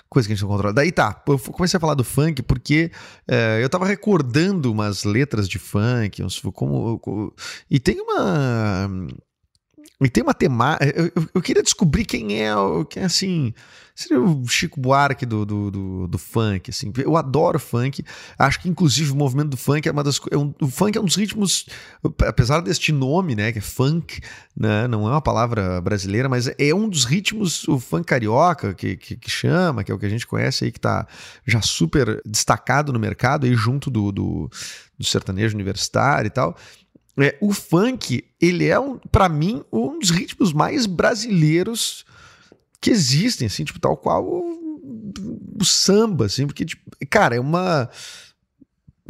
coisa 0.10 0.28
que 0.28 0.34
a 0.34 0.36
gente 0.36 0.44
não 0.44 0.50
controla. 0.50 0.74
Daí 0.74 0.92
tá, 0.92 1.22
eu 1.28 1.40
comecei 1.40 1.78
a 1.78 1.80
falar 1.80 1.94
do 1.94 2.04
funk 2.04 2.42
porque 2.42 2.92
é, 3.28 3.64
eu 3.64 3.70
tava 3.70 3.86
recordando 3.86 4.72
umas 4.72 5.04
letras 5.04 5.48
de 5.48 5.60
funk, 5.60 6.24
uns, 6.24 6.40
como, 6.54 6.98
como, 7.00 7.34
e 7.70 7.80
tem 7.80 8.02
uma 8.02 8.90
e 10.02 10.10
tem 10.10 10.24
uma 10.24 10.34
temática. 10.34 10.94
Eu, 10.96 11.12
eu, 11.16 11.30
eu, 11.36 11.42
queria 11.42 11.62
descobrir 11.62 12.06
quem 12.06 12.42
é, 12.42 12.52
quem 12.90 13.04
é 13.04 13.06
assim. 13.06 13.54
Seria 13.94 14.22
o 14.22 14.48
Chico 14.48 14.80
Buarque 14.80 15.26
do, 15.26 15.46
do, 15.46 15.70
do, 15.70 16.08
do, 16.08 16.18
funk, 16.18 16.70
assim. 16.70 16.90
Eu 17.00 17.18
adoro 17.18 17.60
funk. 17.60 18.02
Acho 18.38 18.62
que, 18.62 18.70
inclusive, 18.70 19.12
o 19.12 19.16
movimento 19.16 19.50
do 19.50 19.58
funk 19.58 19.90
é 19.90 19.92
uma 19.92 20.02
das. 20.02 20.22
É 20.32 20.38
um, 20.38 20.54
o 20.62 20.68
funk 20.68 20.98
é 20.98 21.02
um 21.02 21.04
dos 21.04 21.18
ritmos, 21.18 21.66
apesar 22.26 22.62
deste 22.62 22.94
nome, 22.94 23.36
né? 23.36 23.52
Que 23.52 23.58
é 23.58 23.62
funk, 23.62 24.22
né? 24.56 24.88
Não 24.88 25.06
é 25.06 25.12
uma 25.12 25.22
palavra 25.22 25.82
brasileira, 25.82 26.30
mas 26.30 26.50
é 26.58 26.74
um 26.74 26.88
dos 26.88 27.04
ritmos, 27.04 27.68
o 27.68 27.78
funk 27.78 28.06
carioca, 28.06 28.74
que, 28.74 28.96
que, 28.96 29.18
que 29.18 29.30
chama, 29.30 29.84
que 29.84 29.92
é 29.92 29.96
o 29.96 30.00
que 30.00 30.06
a 30.06 30.10
gente 30.10 30.26
conhece 30.26 30.64
aí, 30.64 30.72
que 30.72 30.80
tá 30.80 31.06
já 31.46 31.62
super 31.62 32.22
destacado 32.26 32.94
no 32.94 33.00
mercado 33.00 33.46
aí 33.46 33.54
junto 33.54 33.92
do, 33.92 34.14
do, 34.14 34.50
do 34.98 35.06
sertanejo 35.06 35.56
universitário 35.56 36.28
e 36.28 36.32
tal. 36.32 36.56
É, 37.22 37.38
o 37.42 37.52
funk, 37.52 38.24
ele 38.40 38.68
é, 38.68 38.80
um, 38.80 38.98
para 38.98 39.28
mim, 39.28 39.64
um 39.72 40.00
dos 40.00 40.10
ritmos 40.10 40.54
mais 40.54 40.86
brasileiros 40.86 42.06
que 42.82 42.90
existem, 42.90 43.48
assim, 43.48 43.64
tipo, 43.64 43.80
tal 43.80 43.98
qual 43.98 44.26
o, 44.26 45.58
o 45.60 45.66
samba, 45.66 46.26
assim, 46.26 46.48
porque, 46.48 46.66
tipo, 46.66 46.84
cara, 47.10 47.36
é 47.36 47.40
uma. 47.40 47.90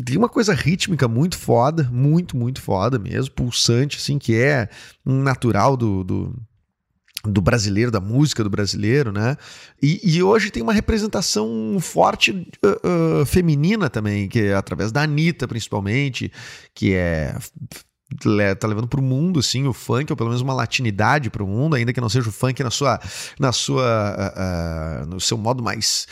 Tem 0.04 0.18
uma 0.18 0.30
coisa 0.30 0.54
rítmica 0.54 1.10
muito 1.10 1.38
foda, 1.38 1.90
muito, 1.92 2.38
muito 2.38 2.62
foda 2.62 2.98
mesmo, 2.98 3.36
pulsante, 3.36 3.98
assim, 3.98 4.18
que 4.18 4.34
é 4.34 4.70
natural 5.06 5.76
do, 5.76 6.06
do, 6.06 6.42
do 7.26 7.42
brasileiro, 7.42 7.92
da 7.92 8.00
música 8.00 8.42
do 8.42 8.50
brasileiro, 8.50 9.12
né? 9.12 9.36
E, 9.82 10.00
e 10.02 10.24
hoje 10.24 10.52
tem 10.52 10.64
uma 10.64 10.72
representação 10.72 11.78
forte 11.82 12.32
uh, 12.32 13.22
uh, 13.22 13.26
feminina 13.26 13.90
também, 13.90 14.30
que 14.30 14.40
é 14.40 14.56
através 14.56 14.90
da 14.90 15.02
Anitta, 15.02 15.50
principalmente, 15.50 16.32
que 16.74 16.94
é 16.94 17.36
tá 18.60 18.68
levando 18.68 18.88
para 18.88 19.00
o 19.00 19.04
mundo 19.04 19.40
assim 19.40 19.68
o 19.68 19.74
funk 19.74 20.12
ou 20.12 20.18
pelo 20.18 20.30
menos 20.30 20.42
uma 20.42 20.54
latinidade 20.54 21.30
para 21.30 21.44
o 21.44 21.48
mundo 21.48 21.76
ainda 21.76 21.94
que 21.94 22.02
não 22.02 22.10
seja 22.10 22.30
o 22.30 22.32
funk 22.32 22.64
na 22.64 22.72
sua 22.72 23.00
na 23.40 23.52
sua 23.52 23.84
uh, 23.84 25.04
uh, 25.04 25.06
no 25.06 25.20
seu 25.20 25.38
modo 25.38 25.62
mais 25.62 26.08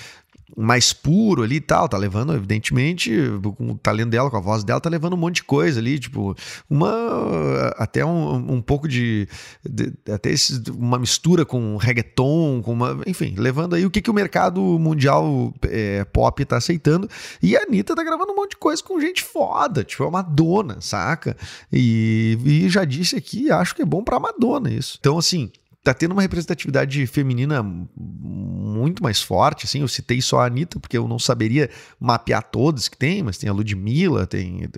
mais 0.55 0.93
puro 0.93 1.43
ali 1.43 1.55
e 1.55 1.61
tal, 1.61 1.89
tá 1.89 1.97
levando, 1.97 2.33
evidentemente, 2.33 3.11
com 3.57 3.71
o 3.71 3.77
talento 3.77 4.09
dela, 4.09 4.29
com 4.29 4.37
a 4.37 4.41
voz 4.41 4.63
dela, 4.63 4.79
tá 4.79 4.89
levando 4.89 5.13
um 5.13 5.17
monte 5.17 5.35
de 5.35 5.43
coisa 5.43 5.79
ali, 5.79 5.99
tipo, 5.99 6.35
uma, 6.69 7.73
até 7.77 8.05
um, 8.05 8.53
um 8.53 8.61
pouco 8.61 8.87
de, 8.87 9.27
de 9.67 9.93
até 10.11 10.31
esse, 10.31 10.61
uma 10.71 10.97
mistura 10.97 11.45
com 11.45 11.75
reggaeton, 11.75 12.61
com 12.61 12.71
uma, 12.71 12.97
enfim, 13.05 13.35
levando 13.37 13.75
aí 13.75 13.85
o 13.85 13.91
que, 13.91 14.01
que 14.01 14.11
o 14.11 14.13
mercado 14.13 14.61
mundial 14.61 15.53
é, 15.63 16.05
pop 16.05 16.43
tá 16.45 16.57
aceitando, 16.57 17.09
e 17.41 17.57
a 17.57 17.63
Anitta 17.63 17.95
tá 17.95 18.03
gravando 18.03 18.31
um 18.31 18.35
monte 18.35 18.51
de 18.51 18.57
coisa 18.57 18.81
com 18.81 18.99
gente 19.01 19.23
foda, 19.23 19.83
tipo, 19.83 20.03
é 20.03 20.09
Madonna, 20.09 20.77
saca? 20.79 21.35
E, 21.71 22.37
e 22.45 22.69
já 22.69 22.85
disse 22.85 23.15
aqui, 23.15 23.51
acho 23.51 23.75
que 23.75 23.81
é 23.81 23.85
bom 23.85 24.03
pra 24.03 24.19
Madonna 24.19 24.71
isso. 24.71 24.97
Então, 24.99 25.17
assim, 25.17 25.51
tá 25.87 25.93
tendo 25.93 26.11
uma 26.11 26.21
representatividade 26.21 27.07
feminina 27.07 27.63
muito 27.95 29.01
mais 29.01 29.21
forte, 29.21 29.65
assim, 29.65 29.79
eu 29.79 29.87
citei 29.87 30.21
só 30.21 30.41
a 30.41 30.45
Anitta, 30.45 30.79
porque 30.81 30.97
eu 30.97 31.07
não 31.07 31.17
saberia 31.17 31.69
mapear 31.97 32.43
todos 32.43 32.89
que 32.89 32.97
tem, 32.97 33.23
mas 33.23 33.37
tem 33.37 33.49
a 33.49 33.53
Ludmilla, 33.53 34.27
tem, 34.27 34.69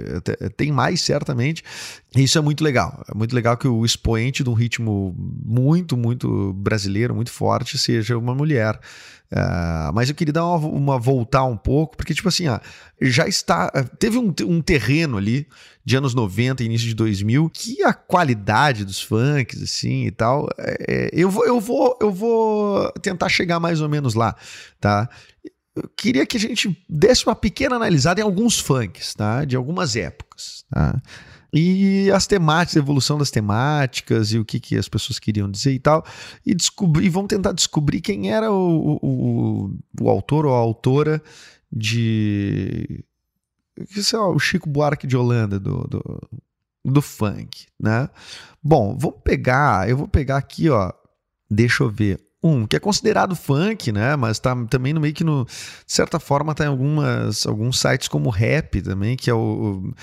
tem 0.56 0.72
mais, 0.72 1.02
certamente, 1.02 1.64
isso 2.16 2.38
é 2.38 2.42
muito 2.42 2.64
legal, 2.64 3.04
é 3.08 3.16
muito 3.16 3.36
legal 3.36 3.56
que 3.56 3.68
o 3.68 3.86
expoente 3.86 4.44
de 4.44 4.50
um 4.50 4.54
ritmo 4.54 5.16
muito, 5.18 5.96
muito 5.96 6.54
brasileiro, 6.54 7.14
muito 7.14 7.32
forte, 7.32 7.78
seja 7.78 8.18
uma 8.18 8.34
mulher, 8.34 8.80
Uh, 9.32 9.94
mas 9.94 10.10
eu 10.10 10.16
queria 10.16 10.34
dar 10.34 10.44
uma, 10.44 10.68
uma, 10.68 11.00
voltar 11.00 11.44
um 11.44 11.56
pouco, 11.56 11.96
porque, 11.96 12.16
tipo 12.16 12.28
assim, 12.28 12.46
já 13.00 13.28
está. 13.28 13.70
Teve 14.00 14.18
um, 14.18 14.34
um, 14.48 14.60
terreno 14.60 15.18
ali 15.18 15.48
de 15.86 15.96
anos 15.96 16.16
90, 16.16 16.64
início 16.64 16.88
de 16.88 16.96
2000, 16.96 17.48
que 17.52 17.84
a 17.84 17.94
qualidade 17.94 18.84
dos 18.84 19.00
funks, 19.00 19.62
assim 19.62 20.08
e 20.08 20.12
tal. 20.12 20.50
É, 20.58 21.12
eu, 21.14 21.30
vou, 21.30 21.46
eu, 21.46 21.60
vou, 21.60 21.98
eu 22.02 22.12
vou 22.12 22.92
tentar 23.04 23.30
chegar 23.30 23.60
mais 23.60 23.82
ou 23.82 23.90
menos 23.90 24.16
lá, 24.16 24.36
tá? 24.82 25.08
Eu 25.76 25.88
queria 25.96 26.26
que 26.26 26.36
a 26.36 26.40
gente 26.40 26.76
desse 26.90 27.26
uma 27.28 27.36
pequena 27.36 27.76
analisada 27.76 28.20
em 28.20 28.24
alguns 28.24 28.60
funks, 28.60 29.14
tá? 29.14 29.46
De 29.46 29.56
algumas 29.56 29.96
épocas, 29.96 30.66
tá? 30.72 31.00
E 31.54 32.12
as 32.12 32.28
temáticas, 32.28 32.78
a 32.78 32.80
evolução 32.80 33.18
das 33.18 33.32
temáticas 33.32 34.32
e 34.32 34.40
o 34.40 34.46
que, 34.46 34.60
que 34.60 34.78
as 34.78 34.88
pessoas 34.88 35.20
queriam 35.20 35.50
dizer 35.50 35.74
e 35.74 35.80
tal, 35.80 36.06
e, 36.46 36.54
descobrir, 36.54 37.06
e 37.06 37.10
vão 37.10 37.26
tentar 37.26 37.52
descobrir 37.52 38.02
quem 38.02 38.32
era 38.32 38.52
o, 38.52 39.00
o, 39.02 39.72
o 40.02 40.10
autor 40.10 40.46
ou 40.46 40.54
a 40.54 40.58
autora 40.58 41.22
de. 41.72 43.04
Sei 43.90 44.20
lá, 44.20 44.28
o 44.30 44.40
Chico 44.40 44.70
Buarque 44.70 45.08
de 45.08 45.16
Holanda 45.16 45.60
do, 45.60 45.88
do, 45.88 46.30
do 46.84 47.02
funk, 47.02 47.68
né? 47.80 48.10
Bom, 48.62 48.98
vamos 48.98 49.20
pegar, 49.24 49.90
eu 49.90 49.98
vou 49.98 50.08
pegar 50.08 50.38
aqui, 50.38 50.70
ó, 50.70 50.92
deixa 51.50 51.84
eu 51.84 51.90
ver, 51.90 52.20
um, 52.44 52.66
que 52.66 52.76
é 52.76 52.80
considerado 52.80 53.36
funk, 53.36 53.92
né? 53.92 54.16
Mas 54.16 54.40
tá 54.40 54.56
também 54.66 54.94
no 54.94 55.00
meio 55.00 55.14
que, 55.14 55.24
no, 55.24 55.46
de 55.46 55.94
certa 55.94 56.20
forma, 56.20 56.54
tá 56.54 56.66
em 56.66 56.68
algumas, 56.68 57.46
alguns 57.46 57.80
sites 57.80 58.08
como 58.08 58.30
rap 58.30 58.82
também, 58.82 59.16
que 59.16 59.30
é 59.30 59.34
o, 59.34 59.38
o 59.38 59.94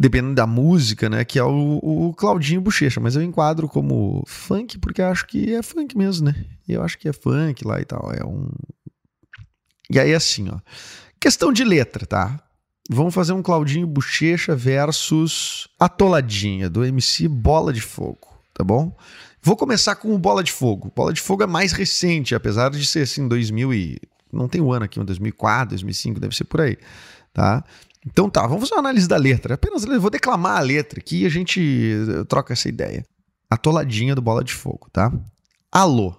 dependendo 0.00 0.34
da 0.34 0.46
música, 0.46 1.10
né? 1.10 1.26
Que 1.26 1.38
é 1.38 1.44
o, 1.44 1.78
o 1.82 2.14
Claudinho 2.14 2.62
Bochecha, 2.62 2.98
mas 2.98 3.16
eu 3.16 3.22
enquadro 3.22 3.68
como 3.68 4.24
funk 4.26 4.78
porque 4.78 5.02
acho 5.02 5.26
que 5.26 5.54
é 5.54 5.62
funk 5.62 5.94
mesmo, 5.94 6.24
né? 6.24 6.46
Eu 6.66 6.82
acho 6.82 6.98
que 6.98 7.06
é 7.06 7.12
funk 7.12 7.66
lá 7.66 7.78
e 7.78 7.84
tal. 7.84 8.10
É 8.10 8.24
um. 8.24 8.48
E 9.90 10.00
aí, 10.00 10.14
assim, 10.14 10.48
ó. 10.48 10.58
Questão 11.20 11.52
de 11.52 11.62
letra, 11.64 12.06
tá? 12.06 12.42
Vamos 12.88 13.12
fazer 13.12 13.34
um 13.34 13.42
Claudinho 13.42 13.86
Bochecha 13.86 14.56
versus 14.56 15.68
Atoladinha, 15.78 16.70
do 16.70 16.82
MC 16.82 17.28
Bola 17.28 17.70
de 17.70 17.82
Fogo, 17.82 18.26
tá 18.54 18.64
bom? 18.64 18.96
Vou 19.42 19.54
começar 19.54 19.96
com 19.96 20.14
o 20.14 20.18
Bola 20.18 20.42
de 20.42 20.50
Fogo. 20.50 20.90
Bola 20.96 21.12
de 21.12 21.20
Fogo 21.20 21.42
é 21.42 21.46
mais 21.46 21.72
recente, 21.72 22.34
apesar 22.34 22.70
de 22.70 22.86
ser 22.86 23.00
assim, 23.00 23.28
2000 23.28 23.74
e... 23.74 23.98
Não 24.32 24.48
tem 24.48 24.62
o 24.62 24.66
um 24.66 24.72
ano 24.72 24.86
aqui, 24.86 24.98
2004, 24.98 25.70
2005, 25.70 26.20
deve 26.20 26.34
ser 26.34 26.44
por 26.44 26.60
aí, 26.60 26.78
tá? 27.34 27.64
Então 28.06 28.30
tá, 28.30 28.46
vamos 28.46 28.62
fazer 28.62 28.74
uma 28.74 28.88
análise 28.88 29.06
da 29.06 29.16
letra. 29.16 29.54
Apenas 29.54 29.84
vou 29.84 30.10
declamar 30.10 30.56
a 30.56 30.60
letra 30.60 31.00
aqui 31.00 31.22
e 31.22 31.26
a 31.26 31.28
gente 31.28 31.60
eh, 31.60 32.24
troca 32.24 32.52
essa 32.52 32.68
ideia. 32.68 33.04
A 33.48 33.56
toladinha 33.56 34.14
do 34.14 34.22
Bola 34.22 34.42
de 34.42 34.54
Fogo, 34.54 34.88
tá? 34.92 35.12
Alô, 35.70 36.16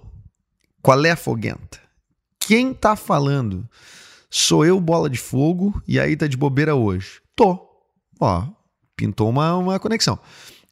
qual 0.82 1.04
é 1.06 1.12
a 1.12 1.16
foguenta? 1.16 1.80
Quem 2.40 2.74
tá 2.74 2.96
falando? 2.96 3.68
Sou 4.30 4.66
eu, 4.66 4.80
Bola 4.80 5.10
de 5.10 5.20
Fogo, 5.20 5.82
e 5.88 6.00
aí 6.00 6.16
tá 6.16 6.28
de 6.28 6.38
bobeira 6.38 6.76
hoje. 6.76 7.22
Tô. 7.36 7.68
Ó, 8.20 8.48
pintou 8.96 9.30
uma, 9.30 9.56
uma 9.58 9.80
conexão. 9.80 10.20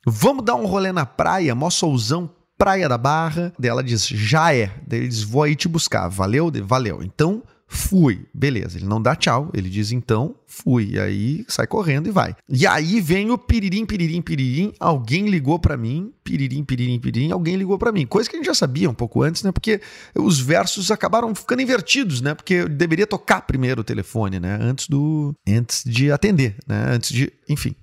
Vamos 0.06 0.46
dar 0.46 0.56
um 0.56 0.66
rolê 0.66 0.92
na 0.92 1.06
praia, 1.06 1.54
mó 1.56 1.70
solzão, 1.70 2.30
Praia 2.58 2.90
da 2.90 2.98
Barra. 2.98 3.54
Daí 3.58 3.70
ela 3.70 3.84
diz, 3.84 4.06
já 4.08 4.54
é. 4.54 4.72
Daí 4.86 5.08
diz, 5.08 5.24
vou 5.24 5.44
aí 5.44 5.56
te 5.56 5.68
buscar. 5.68 6.10
Valeu? 6.10 6.52
Valeu. 6.66 7.02
Então, 7.02 7.42
fui. 7.70 8.26
Beleza, 8.34 8.80
ele 8.80 8.88
não 8.88 9.00
dá 9.00 9.16
tchau, 9.16 9.52
ele 9.54 9.70
diz 9.70 9.92
então, 9.92 10.36
fui. 10.48 10.94
E 10.94 11.00
aí 11.00 11.46
sai 11.48 11.68
correndo 11.68 12.08
e 12.08 12.12
vai. 12.12 12.36
E 12.50 12.66
aí 12.66 13.00
vem 13.00 13.30
o 13.30 13.38
piririm, 13.38 13.86
piririm, 13.86 14.22
piririm, 14.22 14.74
alguém 14.80 15.30
ligou 15.30 15.60
para 15.60 15.78
mim, 15.78 16.12
piririm, 16.24 16.64
piririm, 16.64 17.00
piririm, 17.00 17.32
alguém 17.32 17.56
ligou 17.56 17.78
para 17.78 17.92
mim. 17.92 18.08
Coisa 18.08 18.28
que 18.28 18.36
a 18.36 18.40
gente 18.40 18.48
já 18.48 18.56
sabia 18.56 18.90
um 18.90 18.94
pouco 18.94 19.22
antes, 19.22 19.44
né? 19.44 19.52
Porque 19.52 19.80
os 20.16 20.40
versos 20.40 20.90
acabaram 20.90 21.34
ficando 21.36 21.62
invertidos, 21.62 22.22
né? 22.22 22.34
Porque 22.34 22.68
deveria 22.68 23.06
tocar 23.06 23.42
primeiro 23.44 23.82
o 23.82 23.84
telefone, 23.84 24.40
né? 24.40 24.58
Antes 24.60 24.88
do 24.88 25.34
antes 25.48 25.84
de 25.86 26.12
atender, 26.12 26.56
né? 26.68 26.86
Antes 26.90 27.12
de, 27.12 27.32
enfim. 27.48 27.76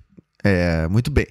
É, 0.43 0.87
muito 0.89 1.09
bem. 1.09 1.27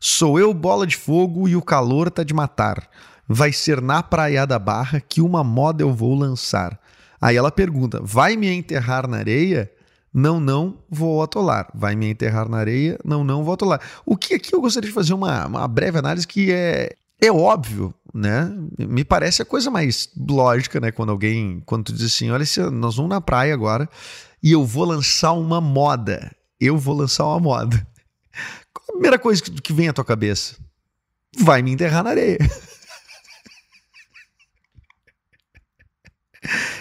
Sou 0.00 0.38
eu 0.38 0.52
bola 0.52 0.86
de 0.86 0.96
fogo 0.96 1.48
e 1.48 1.54
o 1.54 1.62
calor 1.62 2.10
tá 2.10 2.24
de 2.24 2.34
matar. 2.34 2.88
Vai 3.28 3.52
ser 3.52 3.80
na 3.80 4.02
praia 4.02 4.44
da 4.44 4.58
Barra 4.58 5.00
que 5.00 5.20
uma 5.20 5.44
moda 5.44 5.82
eu 5.82 5.94
vou 5.94 6.16
lançar. 6.16 6.80
Aí 7.20 7.36
ela 7.36 7.50
pergunta: 7.50 8.00
vai 8.02 8.36
me 8.36 8.48
enterrar 8.48 9.06
na 9.06 9.18
areia? 9.18 9.70
Não, 10.12 10.40
não, 10.40 10.78
vou 10.88 11.22
atolar. 11.22 11.70
Vai 11.74 11.94
me 11.94 12.10
enterrar 12.10 12.48
na 12.48 12.58
areia? 12.58 12.98
Não, 13.04 13.22
não, 13.22 13.44
vou 13.44 13.54
atolar. 13.54 13.80
O 14.04 14.16
que 14.16 14.34
aqui 14.34 14.54
eu 14.54 14.60
gostaria 14.60 14.88
de 14.88 14.94
fazer 14.94 15.14
uma, 15.14 15.46
uma 15.46 15.68
breve 15.68 15.98
análise 15.98 16.26
que 16.26 16.50
é, 16.50 16.96
é 17.20 17.30
óbvio, 17.30 17.94
né? 18.12 18.52
Me 18.78 19.04
parece 19.04 19.42
a 19.42 19.44
coisa 19.44 19.70
mais 19.70 20.08
lógica, 20.16 20.80
né? 20.80 20.90
Quando 20.90 21.10
alguém, 21.10 21.62
quando 21.64 21.84
tu 21.84 21.92
diz 21.92 22.12
assim, 22.12 22.30
olha, 22.30 22.44
nós 22.72 22.96
vamos 22.96 23.10
na 23.10 23.20
praia 23.20 23.54
agora 23.54 23.88
e 24.42 24.50
eu 24.50 24.64
vou 24.64 24.84
lançar 24.84 25.32
uma 25.32 25.60
moda. 25.60 26.34
Eu 26.58 26.76
vou 26.76 26.96
lançar 26.96 27.24
uma 27.26 27.38
moda. 27.38 27.86
Qual 28.72 28.84
a 28.88 28.92
primeira 28.92 29.18
coisa 29.18 29.42
que, 29.42 29.50
que 29.50 29.72
vem 29.72 29.88
à 29.88 29.92
tua 29.92 30.04
cabeça? 30.04 30.56
Vai 31.38 31.62
me 31.62 31.70
enterrar 31.70 32.02
na 32.02 32.10
areia. 32.10 32.38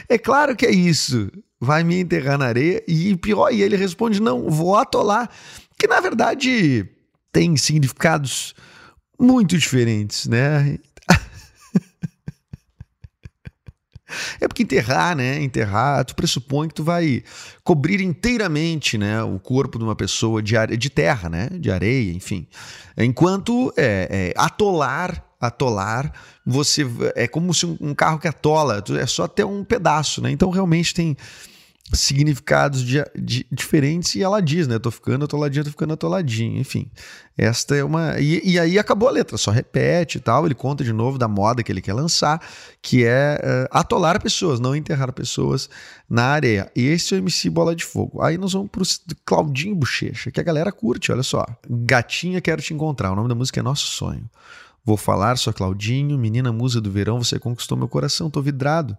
É 0.10 0.18
claro 0.18 0.56
que 0.56 0.66
é 0.66 0.72
isso. 0.72 1.32
Vai 1.62 1.84
me 1.84 2.00
enterrar 2.00 2.38
na 2.38 2.46
areia 2.46 2.84
e 2.88 3.16
pior, 3.16 3.54
e 3.54 3.62
ele 3.62 3.76
responde: 3.76 4.20
não, 4.20 4.50
vou 4.50 4.76
atolar. 4.76 5.30
Que 5.78 5.88
na 5.88 6.02
verdade 6.02 6.86
tem 7.32 7.56
significados 7.56 8.56
muito 9.20 9.58
diferentes, 9.58 10.28
né? 10.28 10.78
É 14.42 14.48
porque 14.48 14.64
enterrar, 14.64 15.16
né? 15.16 15.40
Enterrar, 15.40 16.04
tu 16.04 16.16
pressupõe 16.16 16.68
que 16.68 16.74
tu 16.74 16.84
vai 16.84 17.24
cobrir 17.64 18.02
inteiramente, 18.02 18.98
né, 18.98 19.22
o 19.22 19.38
corpo 19.40 19.78
de 19.78 19.84
uma 19.84 19.96
pessoa 19.96 20.42
de, 20.42 20.56
de 20.78 20.90
terra, 20.90 21.30
né? 21.30 21.48
De 21.52 21.70
areia, 21.70 22.12
enfim. 22.12 22.48
Enquanto 22.98 23.72
é, 23.78 24.34
é, 24.34 24.34
atolar 24.36 25.29
atolar, 25.40 26.12
você 26.46 26.86
é 27.16 27.28
como 27.28 27.54
se 27.54 27.66
um, 27.66 27.78
um 27.80 27.94
carro 27.96 28.20
que 28.20 28.28
atola, 28.28 28.84
é 29.00 29.06
só 29.06 29.24
até 29.24 29.46
um 29.46 29.64
pedaço, 29.64 30.22
né? 30.22 30.32
Então 30.32 30.50
realmente 30.50 30.94
tem 30.94 31.16
significados 31.92 32.84
de, 32.84 33.04
de, 33.16 33.46
diferentes 33.52 34.14
e 34.16 34.22
ela 34.22 34.42
diz, 34.42 34.68
né? 34.68 34.78
Tô 34.78 34.92
ficando 34.92 35.26
atoladinho, 35.26 35.64
tô 35.66 35.72
ficando 35.72 35.94
atoladinho. 35.94 36.60
Enfim, 36.60 36.90
esta 37.38 37.76
é 37.76 37.84
uma. 37.84 38.20
E, 38.20 38.42
e, 38.44 38.60
aí 38.60 38.78
acabou 38.78 39.10
a 39.10 39.12
letra, 39.12 39.38
só 39.38 39.50
repete 39.50 40.18
e 40.18 40.22
tal. 40.22 40.46
Ele 40.46 40.54
conta 40.54 40.84
de 40.84 40.94
novo 40.94 41.18
da 41.18 41.28
moda 41.28 41.64
que 41.64 41.72
ele 41.72 41.82
quer 41.82 41.94
lançar, 41.94 42.42
que 42.82 43.06
é 43.06 43.40
uh, 43.42 43.78
atolar 43.78 44.22
pessoas, 44.22 44.60
não 44.60 44.76
enterrar 44.76 45.12
pessoas 45.12 45.70
na 46.08 46.26
areia. 46.26 46.72
Esse 46.76 47.16
é 47.16 47.18
o 47.18 47.20
MC 47.20 47.50
Bola 47.50 47.76
de 47.76 47.84
Fogo. 47.84 48.22
Aí 48.22 48.38
nós 48.38 48.54
vamos 48.54 48.70
pro 48.70 48.84
Claudinho 49.26 49.76
Bochecha, 49.76 50.30
que 50.30 50.40
a 50.40 50.44
galera 50.44 50.72
curte, 50.72 51.12
olha 51.12 51.24
só. 51.24 51.46
Gatinha, 51.68 52.40
quero 52.40 52.62
te 52.62 52.74
encontrar. 52.74 53.12
O 53.12 53.16
nome 53.16 53.30
da 53.30 53.36
música 53.36 53.60
é 53.60 53.64
Nosso 53.64 53.88
Sonho. 53.88 54.30
Vou 54.90 54.98
falar, 54.98 55.38
sou 55.38 55.54
Claudinho, 55.54 56.18
menina 56.18 56.52
musa 56.52 56.82
do 56.82 56.90
verão, 56.90 57.24
você 57.24 57.38
conquistou 57.38 57.78
meu 57.78 57.88
coração, 57.88 58.28
tô 58.28 58.42
vidrado. 58.42 58.98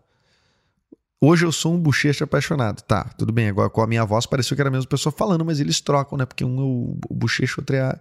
Hoje 1.21 1.45
eu 1.45 1.51
sou 1.51 1.75
um 1.75 1.81
bochecha 1.81 2.23
apaixonado. 2.23 2.81
Tá, 2.83 3.03
tudo 3.19 3.33
bem. 3.33 3.49
Agora 3.49 3.69
com 3.69 3.83
a 3.83 3.89
minha 3.89 4.05
voz 4.05 4.25
pareceu 4.25 4.55
que 4.55 4.63
era 4.63 4.69
a 4.69 4.71
mesma 4.71 4.89
pessoa 4.89 5.13
falando, 5.13 5.45
mas 5.45 5.59
eles 5.59 5.81
trocam, 5.81 6.17
né? 6.17 6.25
Porque 6.25 6.45
um 6.45 6.61
é 6.61 6.63
o, 6.63 6.97
o 7.11 7.15
bochecha, 7.17 7.57
outro 7.59 7.75
é, 7.75 7.81
a, 7.81 7.99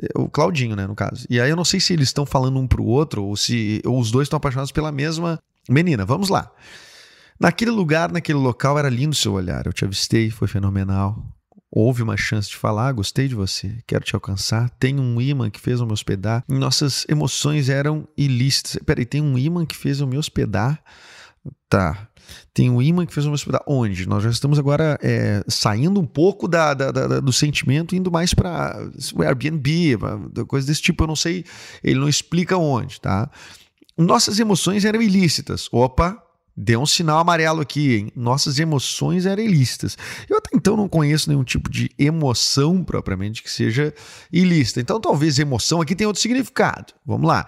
é 0.00 0.08
o 0.18 0.26
Claudinho, 0.26 0.74
né? 0.74 0.86
No 0.86 0.94
caso. 0.94 1.26
E 1.28 1.38
aí 1.38 1.50
eu 1.50 1.54
não 1.54 1.66
sei 1.66 1.80
se 1.80 1.92
eles 1.92 2.08
estão 2.08 2.24
falando 2.24 2.58
um 2.58 2.66
pro 2.66 2.82
outro 2.82 3.22
ou 3.22 3.36
se 3.36 3.82
ou 3.84 4.00
os 4.00 4.10
dois 4.10 4.24
estão 4.24 4.38
apaixonados 4.38 4.72
pela 4.72 4.90
mesma 4.90 5.38
menina. 5.68 6.06
Vamos 6.06 6.30
lá. 6.30 6.50
Naquele 7.38 7.72
lugar, 7.72 8.10
naquele 8.10 8.38
local, 8.38 8.78
era 8.78 8.88
lindo 8.88 9.14
seu 9.14 9.34
olhar. 9.34 9.66
Eu 9.66 9.72
te 9.74 9.84
avistei, 9.84 10.30
foi 10.30 10.48
fenomenal. 10.48 11.22
Houve 11.70 12.02
uma 12.02 12.16
chance 12.16 12.48
de 12.48 12.56
falar, 12.56 12.92
gostei 12.92 13.28
de 13.28 13.34
você, 13.34 13.76
quero 13.86 14.04
te 14.04 14.14
alcançar. 14.14 14.70
Tem 14.80 14.98
um 14.98 15.20
imã 15.20 15.50
que 15.50 15.60
fez 15.60 15.80
eu 15.80 15.86
me 15.86 15.92
hospedar. 15.92 16.42
Nossas 16.48 17.04
emoções 17.08 17.68
eram 17.68 18.08
ilícitas. 18.16 18.78
Peraí, 18.84 19.04
tem 19.04 19.20
um 19.20 19.36
imã 19.36 19.66
que 19.66 19.76
fez 19.76 20.00
eu 20.00 20.06
me 20.06 20.16
hospedar. 20.16 20.82
Tá. 21.68 22.08
Tem 22.54 22.70
um 22.70 22.80
imã 22.80 23.04
que 23.04 23.12
fez 23.12 23.26
uma 23.26 23.34
hospedar. 23.34 23.62
Onde? 23.66 24.08
Nós 24.08 24.22
já 24.22 24.30
estamos 24.30 24.58
agora 24.58 24.98
é, 25.02 25.44
saindo 25.46 26.00
um 26.00 26.06
pouco 26.06 26.48
da, 26.48 26.72
da, 26.72 26.90
da, 26.90 27.20
do 27.20 27.32
sentimento, 27.32 27.94
indo 27.94 28.10
mais 28.10 28.32
para 28.32 28.90
o 29.14 29.22
Airbnb, 29.22 29.98
coisa 30.46 30.66
desse 30.66 30.80
tipo. 30.80 31.04
Eu 31.04 31.08
não 31.08 31.16
sei, 31.16 31.44
ele 31.84 32.00
não 32.00 32.08
explica 32.08 32.56
onde, 32.56 32.98
tá? 32.98 33.30
Nossas 33.96 34.38
emoções 34.38 34.84
eram 34.84 35.02
ilícitas. 35.02 35.68
Opa, 35.70 36.22
deu 36.60 36.82
um 36.82 36.86
sinal 36.86 37.20
amarelo 37.20 37.60
aqui, 37.60 37.96
hein? 37.96 38.12
Nossas 38.16 38.58
emoções 38.58 39.26
eram 39.26 39.42
ilícitas. 39.42 39.96
Eu 40.28 40.38
até 40.38 40.50
então 40.52 40.76
não 40.76 40.88
conheço 40.88 41.30
nenhum 41.30 41.44
tipo 41.44 41.70
de 41.70 41.88
emoção 41.96 42.82
propriamente 42.82 43.42
que 43.42 43.50
seja 43.50 43.94
ilícita. 44.32 44.80
Então 44.80 45.00
talvez 45.00 45.38
emoção 45.38 45.80
aqui 45.80 45.94
tenha 45.94 46.08
outro 46.08 46.20
significado. 46.20 46.92
Vamos 47.06 47.28
lá 47.28 47.46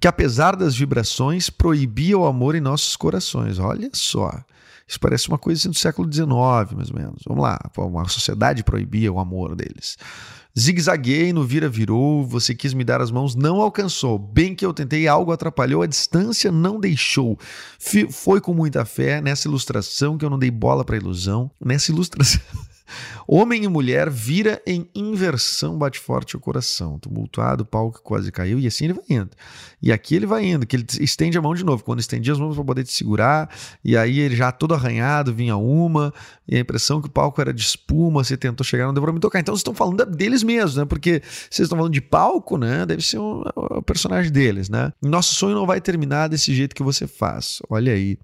que 0.00 0.08
apesar 0.08 0.56
das 0.56 0.74
vibrações 0.76 1.50
proibia 1.50 2.16
o 2.16 2.24
amor 2.24 2.54
em 2.54 2.60
nossos 2.60 2.96
corações. 2.96 3.58
Olha 3.58 3.90
só. 3.92 4.42
Isso 4.86 5.00
parece 5.00 5.28
uma 5.28 5.38
coisa 5.38 5.58
assim 5.58 5.70
do 5.70 5.76
século 5.76 6.12
XIX, 6.12 6.28
mais 6.74 6.90
ou 6.90 6.96
menos. 6.96 7.22
Vamos 7.26 7.42
lá, 7.42 7.58
uma 7.78 8.08
sociedade 8.08 8.64
proibia 8.64 9.12
o 9.12 9.18
amor 9.18 9.54
deles. 9.54 9.96
Zigue-zaguei, 10.58 11.32
no 11.32 11.44
vira 11.44 11.66
virou, 11.66 12.26
você 12.26 12.54
quis 12.54 12.74
me 12.74 12.84
dar 12.84 13.00
as 13.00 13.10
mãos, 13.10 13.34
não 13.34 13.62
alcançou. 13.62 14.18
Bem 14.18 14.54
que 14.54 14.66
eu 14.66 14.74
tentei, 14.74 15.08
algo 15.08 15.32
atrapalhou, 15.32 15.80
a 15.82 15.86
distância 15.86 16.52
não 16.52 16.78
deixou. 16.78 17.38
foi 18.10 18.40
com 18.40 18.52
muita 18.52 18.84
fé 18.84 19.20
nessa 19.22 19.48
ilustração 19.48 20.18
que 20.18 20.24
eu 20.24 20.30
não 20.30 20.38
dei 20.38 20.50
bola 20.50 20.84
para 20.84 20.96
ilusão. 20.96 21.50
Nessa 21.58 21.90
ilustração. 21.90 22.40
Homem 23.26 23.64
e 23.64 23.68
mulher 23.68 24.10
vira 24.10 24.60
em 24.66 24.88
inversão, 24.94 25.78
bate 25.78 25.98
forte 25.98 26.36
o 26.36 26.40
coração. 26.40 26.98
Tumultuado, 26.98 27.62
o 27.62 27.66
pau 27.66 27.90
que 27.90 28.00
quase 28.00 28.30
caiu, 28.30 28.58
e 28.58 28.66
assim 28.66 28.86
ele 28.86 28.94
vai 28.94 29.04
indo. 29.08 29.30
E 29.80 29.92
aqui 29.92 30.14
ele 30.14 30.26
vai 30.26 30.44
indo, 30.44 30.66
que 30.66 30.76
ele 30.76 30.86
estende 31.00 31.36
a 31.36 31.42
mão 31.42 31.54
de 31.54 31.64
novo. 31.64 31.82
Quando 31.84 32.00
estendia 32.00 32.32
as 32.32 32.38
mãos 32.38 32.54
para 32.54 32.64
poder 32.64 32.84
te 32.84 32.92
segurar, 32.92 33.50
e 33.84 33.96
aí 33.96 34.18
ele 34.20 34.36
já 34.36 34.52
todo 34.52 34.74
arranhado, 34.74 35.34
vinha 35.34 35.56
uma, 35.56 36.12
e 36.46 36.56
a 36.56 36.60
impressão 36.60 37.00
que 37.00 37.08
o 37.08 37.10
palco 37.10 37.40
era 37.40 37.52
de 37.52 37.62
espuma, 37.62 38.22
você 38.22 38.36
tentou 38.36 38.64
chegar, 38.64 38.86
não 38.86 38.94
deu 38.94 39.02
para 39.02 39.12
me 39.12 39.20
tocar. 39.20 39.40
Então 39.40 39.54
vocês 39.54 39.60
estão 39.60 39.74
falando 39.74 40.04
deles 40.06 40.42
mesmos, 40.42 40.76
né? 40.76 40.84
Porque 40.84 41.22
vocês 41.50 41.66
estão 41.66 41.78
falando 41.78 41.92
de 41.92 42.00
palco, 42.00 42.56
né? 42.56 42.86
Deve 42.86 43.02
ser 43.02 43.18
o, 43.18 43.42
o 43.56 43.82
personagem 43.82 44.30
deles, 44.30 44.68
né? 44.68 44.92
Nosso 45.00 45.34
sonho 45.34 45.54
não 45.54 45.66
vai 45.66 45.80
terminar 45.80 46.28
desse 46.28 46.54
jeito 46.54 46.74
que 46.74 46.82
você 46.82 47.06
faz. 47.06 47.60
Olha 47.68 47.92
aí. 47.92 48.18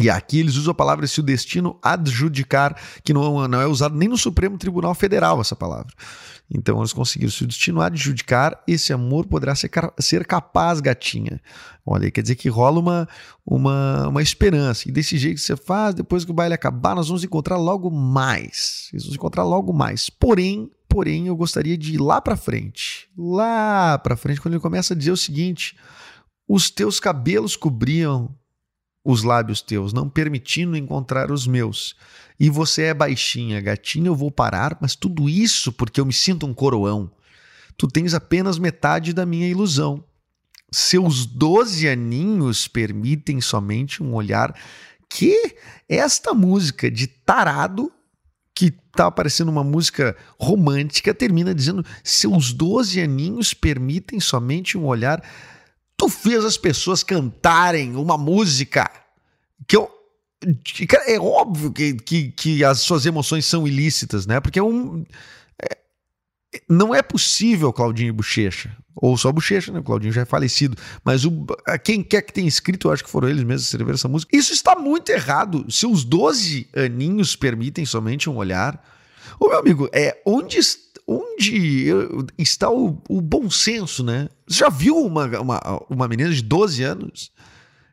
E 0.00 0.08
aqui 0.08 0.38
eles 0.38 0.56
usam 0.56 0.72
a 0.72 0.74
palavra 0.74 1.06
se 1.06 1.20
o 1.20 1.22
destino 1.22 1.78
adjudicar, 1.82 2.80
que 3.04 3.12
não, 3.12 3.46
não 3.46 3.60
é 3.60 3.66
usado 3.66 3.94
nem 3.94 4.08
no 4.08 4.16
Supremo 4.16 4.56
Tribunal 4.56 4.94
Federal 4.94 5.38
essa 5.38 5.54
palavra. 5.54 5.92
Então 6.50 6.78
eles 6.78 6.94
conseguiram 6.94 7.30
se 7.30 7.44
o 7.44 7.46
destino 7.46 7.80
adjudicar, 7.80 8.62
esse 8.66 8.92
amor 8.92 9.26
poderá 9.26 9.54
ser, 9.54 9.70
ser 9.98 10.26
capaz, 10.26 10.80
gatinha. 10.80 11.40
Olha, 11.84 12.10
quer 12.10 12.22
dizer 12.22 12.36
que 12.36 12.48
rola 12.48 12.80
uma, 12.80 13.08
uma, 13.44 14.08
uma 14.08 14.22
esperança. 14.22 14.88
E 14.88 14.92
desse 14.92 15.18
jeito 15.18 15.36
que 15.36 15.42
você 15.42 15.56
faz, 15.56 15.94
depois 15.94 16.24
que 16.24 16.30
o 16.30 16.34
baile 16.34 16.54
acabar, 16.54 16.94
nós 16.94 17.08
vamos 17.08 17.22
encontrar 17.22 17.58
logo 17.58 17.90
mais. 17.90 18.88
Nós 18.94 19.02
vamos 19.02 19.16
encontrar 19.16 19.44
logo 19.44 19.74
mais. 19.74 20.08
Porém, 20.08 20.70
porém, 20.88 21.26
eu 21.26 21.36
gostaria 21.36 21.76
de 21.76 21.94
ir 21.94 21.98
lá 22.00 22.18
para 22.20 22.36
frente. 22.36 23.10
Lá 23.16 23.98
para 23.98 24.16
frente, 24.16 24.40
quando 24.40 24.54
ele 24.54 24.62
começa 24.62 24.94
a 24.94 24.96
dizer 24.96 25.10
o 25.10 25.16
seguinte: 25.18 25.76
os 26.48 26.70
teus 26.70 26.98
cabelos 26.98 27.56
cobriam 27.56 28.34
os 29.04 29.22
lábios 29.22 29.60
teus, 29.60 29.92
não 29.92 30.08
permitindo 30.08 30.76
encontrar 30.76 31.30
os 31.30 31.46
meus. 31.46 31.96
E 32.38 32.48
você 32.48 32.84
é 32.84 32.94
baixinha, 32.94 33.60
gatinha, 33.60 34.08
eu 34.08 34.14
vou 34.14 34.30
parar, 34.30 34.78
mas 34.80 34.94
tudo 34.94 35.28
isso 35.28 35.72
porque 35.72 36.00
eu 36.00 36.06
me 36.06 36.12
sinto 36.12 36.46
um 36.46 36.54
coroão. 36.54 37.10
Tu 37.76 37.88
tens 37.88 38.14
apenas 38.14 38.58
metade 38.58 39.12
da 39.12 39.26
minha 39.26 39.48
ilusão. 39.48 40.04
Seus 40.70 41.26
doze 41.26 41.88
aninhos 41.88 42.66
permitem 42.68 43.40
somente 43.40 44.02
um 44.02 44.14
olhar 44.14 44.54
que 45.08 45.56
esta 45.88 46.32
música 46.32 46.90
de 46.90 47.06
tarado 47.06 47.92
que 48.54 48.70
tá 48.70 49.10
parecendo 49.10 49.50
uma 49.50 49.64
música 49.64 50.16
romântica 50.38 51.12
termina 51.12 51.54
dizendo 51.54 51.84
seus 52.02 52.52
doze 52.52 53.00
aninhos 53.00 53.52
permitem 53.52 54.20
somente 54.20 54.76
um 54.76 54.86
olhar 54.86 55.22
tu 56.02 56.08
fez 56.08 56.44
as 56.44 56.56
pessoas 56.56 57.04
cantarem 57.04 57.94
uma 57.94 58.18
música 58.18 58.90
que 59.68 59.76
eu. 59.76 59.88
É 61.06 61.20
óbvio 61.20 61.70
que, 61.70 61.94
que, 61.94 62.32
que 62.32 62.64
as 62.64 62.80
suas 62.80 63.06
emoções 63.06 63.46
são 63.46 63.68
ilícitas, 63.68 64.26
né? 64.26 64.40
Porque 64.40 64.58
é 64.58 64.62
um. 64.62 65.04
É, 65.62 65.76
não 66.68 66.92
é 66.92 67.00
possível, 67.00 67.72
Claudinho 67.72 68.12
Bochecha, 68.12 68.76
ou 68.96 69.16
só 69.16 69.30
Bochecha, 69.30 69.70
né? 69.70 69.78
O 69.78 69.84
Claudinho 69.84 70.12
já 70.12 70.22
é 70.22 70.24
falecido, 70.24 70.76
mas 71.04 71.24
o, 71.24 71.46
quem 71.84 72.02
quer 72.02 72.22
que 72.22 72.32
tenha 72.32 72.48
escrito, 72.48 72.88
eu 72.88 72.92
acho 72.92 73.04
que 73.04 73.10
foram 73.10 73.28
eles 73.28 73.44
mesmos 73.44 73.62
que 73.62 73.68
escreveram 73.68 73.94
essa 73.94 74.08
música. 74.08 74.36
Isso 74.36 74.52
está 74.52 74.74
muito 74.74 75.10
errado. 75.10 75.64
Se 75.70 75.86
os 75.86 76.02
12 76.02 76.68
aninhos 76.74 77.36
permitem 77.36 77.86
somente 77.86 78.28
um 78.28 78.36
olhar. 78.36 78.84
Ô, 79.38 79.48
meu 79.48 79.58
amigo, 79.60 79.88
é 79.92 80.20
onde 80.26 80.58
onde 81.12 81.86
está 82.38 82.70
o, 82.70 82.98
o, 83.08 83.20
bom 83.20 83.50
senso, 83.50 84.02
né? 84.02 84.28
Você 84.46 84.58
já 84.60 84.68
viu 84.68 84.96
uma, 84.96 85.26
uma, 85.38 85.82
uma 85.88 86.08
menina 86.08 86.30
de 86.30 86.42
12 86.42 86.82
anos? 86.82 87.32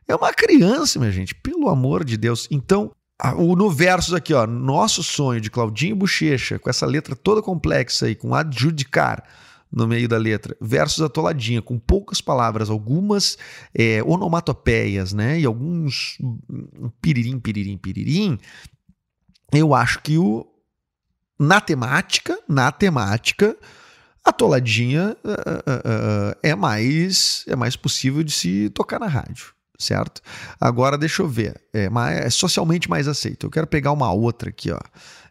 É 0.08 0.14
uma 0.14 0.32
criança, 0.32 0.98
minha 0.98 1.12
gente, 1.12 1.34
pelo 1.34 1.68
amor 1.68 2.04
de 2.04 2.16
Deus. 2.16 2.48
Então, 2.50 2.90
o 3.36 3.54
no 3.54 3.70
versos 3.70 4.14
aqui, 4.14 4.32
ó, 4.32 4.46
nosso 4.46 5.02
sonho 5.02 5.40
de 5.40 5.50
Claudinho 5.50 5.96
Bochecha, 5.96 6.58
com 6.58 6.70
essa 6.70 6.86
letra 6.86 7.14
toda 7.14 7.42
complexa 7.42 8.06
aí, 8.06 8.14
com 8.14 8.34
adjudicar 8.34 9.22
no 9.70 9.86
meio 9.86 10.08
da 10.08 10.16
letra, 10.16 10.56
versos 10.60 11.00
atoladinha, 11.00 11.62
com 11.62 11.78
poucas 11.78 12.20
palavras, 12.20 12.70
algumas 12.70 13.38
é, 13.72 14.02
onomatopeias, 14.02 15.12
né? 15.12 15.38
E 15.38 15.44
alguns 15.44 16.18
piririm, 17.00 17.38
piririm, 17.38 17.78
piririm. 17.78 18.38
Eu 19.52 19.74
acho 19.74 20.00
que 20.02 20.18
o, 20.18 20.46
na 21.40 21.58
temática, 21.58 22.38
na 22.46 22.70
temática, 22.70 23.56
a 24.22 24.30
toladinha 24.30 25.16
uh, 25.24 25.28
uh, 25.30 25.32
uh, 25.32 26.36
é 26.42 26.54
mais 26.54 27.44
é 27.48 27.56
mais 27.56 27.76
possível 27.76 28.22
de 28.22 28.30
se 28.30 28.68
tocar 28.68 29.00
na 29.00 29.06
rádio, 29.06 29.46
certo? 29.78 30.20
Agora 30.60 30.98
deixa 30.98 31.22
eu 31.22 31.28
ver, 31.28 31.58
é, 31.72 31.88
mais, 31.88 32.18
é 32.18 32.28
socialmente 32.28 32.90
mais 32.90 33.08
aceito. 33.08 33.46
Eu 33.46 33.50
quero 33.50 33.66
pegar 33.66 33.90
uma 33.92 34.12
outra 34.12 34.50
aqui, 34.50 34.70
ó. 34.70 34.78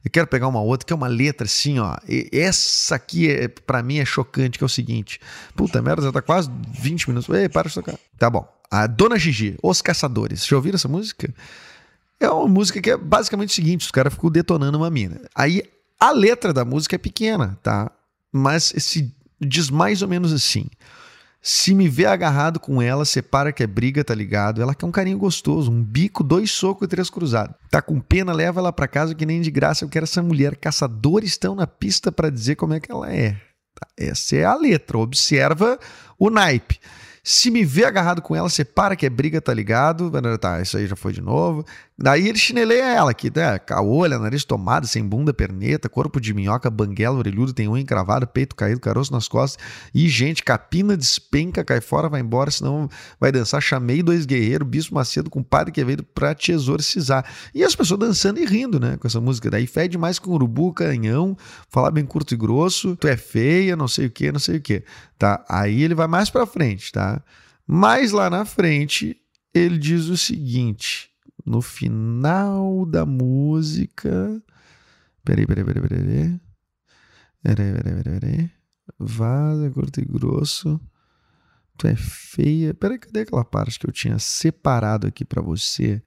Eu 0.04 0.10
quero 0.10 0.26
pegar 0.26 0.48
uma 0.48 0.62
outra 0.62 0.88
que 0.88 0.94
é 0.94 0.96
uma 0.96 1.08
letra 1.08 1.46
assim, 1.46 1.78
ó. 1.78 1.96
E 2.08 2.28
essa 2.34 2.96
aqui 2.96 3.30
é, 3.30 3.48
para 3.48 3.84
mim 3.84 4.00
é 4.00 4.06
chocante, 4.06 4.58
que 4.58 4.64
é 4.64 4.66
o 4.66 4.70
seguinte. 4.70 5.20
Puta 5.56 5.80
merda, 5.80 6.02
já 6.02 6.12
tá 6.12 6.24
quase 6.24 6.50
20 6.70 7.10
minutos. 7.10 7.30
Ei, 7.36 7.48
para 7.48 7.68
de 7.68 7.76
tocar. 7.76 8.00
Tá 8.18 8.30
bom. 8.32 8.48
A 8.72 8.88
Dona 8.88 9.20
Gigi, 9.20 9.58
Os 9.62 9.80
Caçadores. 9.80 10.44
Já 10.44 10.56
ouviram 10.56 10.76
essa 10.76 10.88
música? 10.88 11.32
É 12.20 12.30
uma 12.30 12.48
música 12.48 12.82
que 12.82 12.90
é 12.90 12.98
basicamente 12.98 13.50
o 13.50 13.54
seguinte: 13.54 13.86
os 13.86 13.92
caras 13.92 14.14
ficam 14.14 14.32
detonando 14.32 14.78
uma 14.78 14.90
mina. 14.90 15.22
Aí 15.36 15.64
a 16.00 16.12
letra 16.12 16.54
da 16.54 16.64
música 16.64 16.96
é 16.96 17.00
pequena, 17.00 17.58
tá? 17.62 17.92
Mas 18.32 18.74
se 18.78 19.14
diz 19.40 19.70
mais 19.70 20.02
ou 20.02 20.08
menos 20.08 20.32
assim: 20.32 20.70
se 21.42 21.74
me 21.74 21.88
vê 21.88 22.06
agarrado 22.06 22.60
com 22.60 22.82
ela, 22.82 23.06
separa 23.06 23.54
que 23.54 23.64
é 23.64 23.68
briga, 23.68 24.04
tá 24.04 24.14
ligado? 24.14 24.62
Ela 24.62 24.76
quer 24.76 24.86
um 24.86 24.92
carinho 24.92 25.18
gostoso, 25.18 25.72
um 25.72 25.82
bico, 25.82 26.24
dois 26.24 26.52
socos 26.52 26.86
e 26.86 26.90
três 26.90 27.10
cruzados. 27.10 27.56
Tá 27.72 27.82
com 27.82 28.00
pena, 28.00 28.34
leva 28.34 28.60
ela 28.60 28.74
para 28.74 28.88
casa 28.88 29.16
que 29.16 29.26
nem 29.26 29.42
de 29.42 29.50
graça 29.50 29.86
eu 29.86 29.90
quero 29.90 30.04
essa 30.04 30.22
mulher. 30.22 30.56
Caçadores 30.58 31.32
estão 31.32 31.56
na 31.56 31.66
pista 31.66 32.12
para 32.12 32.30
dizer 32.30 32.56
como 32.56 32.74
é 32.74 32.80
que 32.80 32.92
ela 32.92 33.12
é. 33.12 33.38
Tá? 33.74 33.88
Essa 33.98 34.36
é 34.36 34.44
a 34.44 34.56
letra. 34.56 34.98
Observa 34.98 35.80
o 36.18 36.30
naipe. 36.30 36.80
Se 37.24 37.52
me 37.52 37.64
vê 37.64 37.86
agarrado 37.86 38.22
com 38.22 38.36
ela, 38.36 38.50
você 38.50 38.66
para 38.66 38.96
que 38.96 39.06
é 39.06 39.10
briga, 39.10 39.40
tá 39.40 39.54
ligado? 39.54 40.12
Tá, 40.40 40.62
isso 40.62 40.78
aí 40.78 40.88
já 40.88 40.96
foi 40.96 41.14
de 41.14 41.22
novo. 41.22 41.66
Daí 42.02 42.30
ele 42.30 42.38
chineleia 42.38 42.86
ela, 42.86 43.14
que 43.14 43.30
né, 43.30 43.60
caolha, 43.60 44.18
nariz 44.18 44.46
tomado, 44.46 44.88
sem 44.88 45.06
bunda, 45.06 45.34
perneta, 45.34 45.90
corpo 45.90 46.22
de 46.22 46.34
minhoca, 46.34 46.70
banguela, 46.70 47.18
orelhudo, 47.18 47.52
tem 47.52 47.68
unha 47.68 47.82
encravada, 47.82 48.26
peito 48.26 48.56
caído, 48.56 48.80
caroço 48.80 49.12
nas 49.12 49.28
costas. 49.28 49.62
E, 49.94 50.08
gente, 50.08 50.42
capina, 50.42 50.96
despenca, 50.96 51.62
cai 51.62 51.82
fora, 51.82 52.08
vai 52.08 52.22
embora, 52.22 52.50
senão 52.52 52.88
vai 53.20 53.34
dançar. 53.34 53.62
Chamei 53.62 54.02
dois 54.02 54.26
guerreiros, 54.26 54.66
bispo 54.66 54.96
Macedo 54.96 55.30
com 55.30 55.44
padre 55.44 55.74
que 55.74 55.84
veio 55.84 56.02
pra 56.02 56.34
te 56.34 56.54
exorcizar. 56.54 57.26
E 57.54 57.66
as 57.66 57.76
pessoas 57.76 58.00
dançando 58.00 58.40
e 58.40 58.46
rindo, 58.46 58.80
né, 58.80 58.96
com 58.96 59.06
essa 59.06 59.20
música. 59.20 59.50
Daí 59.50 59.68
fede 59.68 59.98
mais 59.98 60.20
com 60.20 60.32
urubu, 60.32 60.72
canhão, 60.72 61.36
falar 61.68 61.92
bem 61.92 62.06
curto 62.06 62.34
e 62.34 62.38
grosso, 62.38 62.96
tu 62.96 63.10
é 63.10 63.18
feia, 63.18 63.76
não 63.76 63.90
sei 63.90 64.06
o 64.06 64.10
que, 64.10 64.32
não 64.32 64.40
sei 64.40 64.56
o 64.56 64.62
que. 64.62 64.86
Tá? 65.18 65.44
Aí 65.50 65.84
ele 65.84 65.96
vai 65.96 66.08
mais 66.08 66.30
pra 66.30 66.46
frente, 66.46 66.94
tá? 66.94 67.22
Mais 67.68 68.14
lá 68.14 68.30
na 68.30 68.46
frente, 68.46 69.18
ele 69.54 69.78
diz 69.78 70.06
o 70.06 70.16
seguinte 70.16 71.09
no 71.50 71.64
final 71.64 72.86
da 72.86 73.08
música. 73.08 74.40
Peraí, 75.26 75.48
peraí, 75.48 75.66
peraí, 75.66 75.90
peraí. 75.90 76.42
Peraí, 77.42 77.74
peraí, 77.74 78.04
peraí, 78.04 78.20
peraí. 78.20 78.52
Vaza, 79.00 79.72
curto 79.72 80.00
e 80.00 80.06
grosso. 80.06 80.80
Tu 81.76 81.88
é 81.88 81.96
feia. 81.96 82.76
Peraí, 82.76 83.00
cadê 83.00 83.22
aquela 83.22 83.44
parte 83.44 83.80
que 83.80 83.88
eu 83.88 83.92
tinha 83.92 84.20
separado 84.20 85.08
aqui 85.08 85.26
para 85.26 85.42
você? 85.42 86.04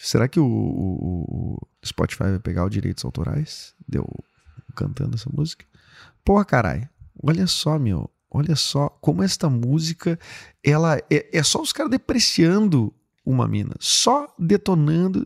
Será 0.00 0.26
que 0.26 0.40
o, 0.40 0.46
o, 0.46 1.68
Spotify 1.84 2.24
vai 2.24 2.38
pegar 2.38 2.64
os 2.64 2.70
direitos 2.70 3.04
autorais? 3.04 3.74
Deu 3.86 4.06
cantando 4.74 5.16
essa 5.16 5.28
música? 5.30 5.66
Porra, 6.24 6.46
caralho. 6.46 6.88
Olha 7.22 7.46
só, 7.46 7.78
meu. 7.78 8.13
Olha 8.34 8.56
só 8.56 8.88
como 9.00 9.22
esta 9.22 9.48
música, 9.48 10.18
ela 10.60 10.98
é, 11.08 11.28
é 11.32 11.42
só 11.44 11.62
os 11.62 11.72
caras 11.72 11.92
depreciando 11.92 12.92
uma 13.24 13.46
mina, 13.46 13.76
só 13.78 14.26
detonando 14.36 15.24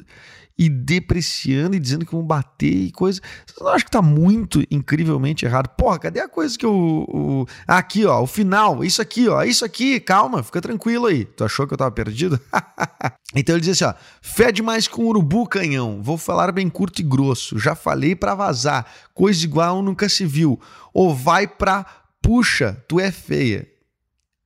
e 0.58 0.68
depreciando 0.68 1.76
e 1.76 1.78
dizendo 1.78 2.04
que 2.04 2.12
vão 2.12 2.22
bater 2.22 2.66
e 2.66 2.90
coisa. 2.90 3.20
Você 3.46 3.62
não 3.62 3.70
acha 3.70 3.84
que 3.84 3.90
tá 3.90 4.02
muito 4.02 4.62
incrivelmente 4.70 5.46
errado? 5.46 5.68
Porra, 5.68 6.00
cadê 6.00 6.20
a 6.20 6.28
coisa 6.28 6.58
que 6.58 6.66
o, 6.66 7.06
o. 7.08 7.46
aqui, 7.66 8.04
ó, 8.04 8.20
o 8.20 8.26
final, 8.26 8.84
isso 8.84 9.00
aqui, 9.00 9.28
ó, 9.28 9.42
isso 9.44 9.64
aqui, 9.64 10.00
calma, 10.00 10.42
fica 10.42 10.60
tranquilo 10.60 11.06
aí. 11.06 11.24
Tu 11.24 11.44
achou 11.44 11.66
que 11.66 11.72
eu 11.72 11.78
tava 11.78 11.92
perdido? 11.92 12.40
então 13.36 13.54
ele 13.54 13.64
diz 13.64 13.80
assim, 13.80 13.84
ó, 13.84 13.94
fede 14.20 14.60
mais 14.60 14.88
com 14.88 15.04
urubu 15.04 15.46
canhão, 15.46 16.02
vou 16.02 16.18
falar 16.18 16.50
bem 16.50 16.68
curto 16.68 17.00
e 17.00 17.04
grosso, 17.04 17.56
já 17.58 17.76
falei 17.76 18.16
para 18.16 18.34
vazar, 18.34 18.84
coisa 19.14 19.44
igual 19.44 19.80
nunca 19.80 20.08
se 20.08 20.26
viu. 20.26 20.60
Ou 20.92 21.14
vai 21.14 21.46
pra 21.46 21.86
puxa, 22.22 22.82
tu 22.88 23.00
é 23.00 23.10
feia. 23.10 23.68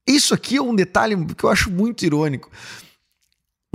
Isso 0.07 0.33
aqui 0.33 0.57
é 0.57 0.61
um 0.61 0.75
detalhe 0.75 1.15
que 1.35 1.43
eu 1.43 1.49
acho 1.49 1.71
muito 1.71 2.05
irônico. 2.05 2.51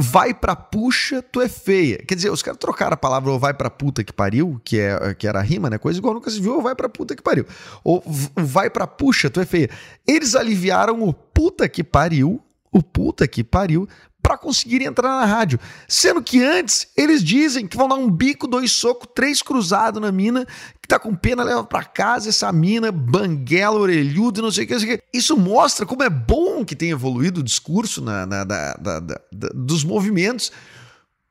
Vai 0.00 0.32
pra 0.32 0.54
puxa, 0.54 1.20
tu 1.20 1.40
é 1.40 1.48
feia. 1.48 1.98
Quer 1.98 2.14
dizer, 2.14 2.30
os 2.30 2.42
caras 2.42 2.58
trocaram 2.58 2.94
a 2.94 2.96
palavra 2.96 3.32
ou 3.32 3.38
vai 3.38 3.52
pra 3.52 3.68
puta 3.68 4.04
que 4.04 4.12
pariu, 4.12 4.60
que, 4.62 4.78
é, 4.78 5.12
que 5.14 5.26
era 5.26 5.40
rima, 5.40 5.68
né? 5.68 5.76
Coisa 5.76 5.98
igual 5.98 6.14
nunca 6.14 6.30
se 6.30 6.40
viu, 6.40 6.54
ou 6.54 6.62
vai 6.62 6.74
pra 6.74 6.88
puta 6.88 7.16
que 7.16 7.22
pariu. 7.22 7.44
Ou 7.82 8.04
vai 8.36 8.70
pra 8.70 8.86
puxa, 8.86 9.28
tu 9.28 9.40
é 9.40 9.44
feia. 9.44 9.68
Eles 10.06 10.36
aliviaram 10.36 11.02
o 11.02 11.12
puta 11.12 11.68
que 11.68 11.82
pariu, 11.82 12.40
o 12.70 12.80
puta 12.80 13.26
que 13.26 13.42
pariu, 13.42 13.88
para 14.28 14.36
conseguir 14.36 14.82
entrar 14.82 15.08
na 15.08 15.24
rádio. 15.24 15.58
Sendo 15.88 16.22
que 16.22 16.44
antes 16.44 16.88
eles 16.94 17.24
dizem 17.24 17.66
que 17.66 17.78
vão 17.78 17.88
dar 17.88 17.94
um 17.94 18.10
bico, 18.10 18.46
dois 18.46 18.70
socos, 18.72 19.08
três 19.14 19.40
cruzados 19.40 20.02
na 20.02 20.12
mina, 20.12 20.46
que 20.82 20.86
tá 20.86 20.98
com 20.98 21.14
pena, 21.14 21.42
leva 21.42 21.64
para 21.64 21.82
casa 21.82 22.28
essa 22.28 22.52
mina, 22.52 22.92
banguela, 22.92 23.80
orelhudo, 23.80 24.42
não 24.42 24.50
sei 24.50 24.66
o 24.66 24.68
que, 24.68 25.02
Isso 25.14 25.34
mostra 25.34 25.86
como 25.86 26.02
é 26.02 26.10
bom 26.10 26.62
que 26.62 26.76
tem 26.76 26.90
evoluído 26.90 27.40
o 27.40 27.42
discurso 27.42 28.02
na, 28.02 28.26
na 28.26 28.44
da, 28.44 28.74
da, 28.74 29.00
da, 29.00 29.18
dos 29.54 29.82
movimentos. 29.82 30.52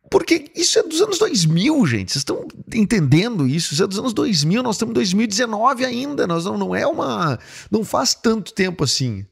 Porque 0.10 0.50
isso 0.56 0.80
é 0.80 0.82
dos 0.82 1.00
anos 1.00 1.20
2000, 1.20 1.86
gente. 1.86 2.12
Vocês 2.14 2.22
estão 2.22 2.48
entendendo 2.74 3.48
isso? 3.48 3.76
Isso 3.76 3.84
é 3.84 3.88
dos 3.88 4.00
anos 4.00 4.14
2000, 4.14 4.64
nós 4.64 4.78
estamos 4.78 4.94
em 4.94 4.96
2019 4.96 5.86
ainda. 5.86 6.26
Nós 6.26 6.46
não, 6.46 6.58
não 6.58 6.76
é 6.76 6.88
uma. 6.88 7.38
Não 7.70 7.84
faz 7.84 8.16
tanto 8.16 8.54
tempo 8.54 8.84
assim. 8.84 9.24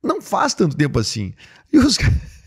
Não 0.00 0.22
faz 0.22 0.54
tanto 0.54 0.76
tempo 0.76 1.00
assim. 1.00 1.34
E 1.72 1.78
os 1.78 1.98
caras. 1.98 2.37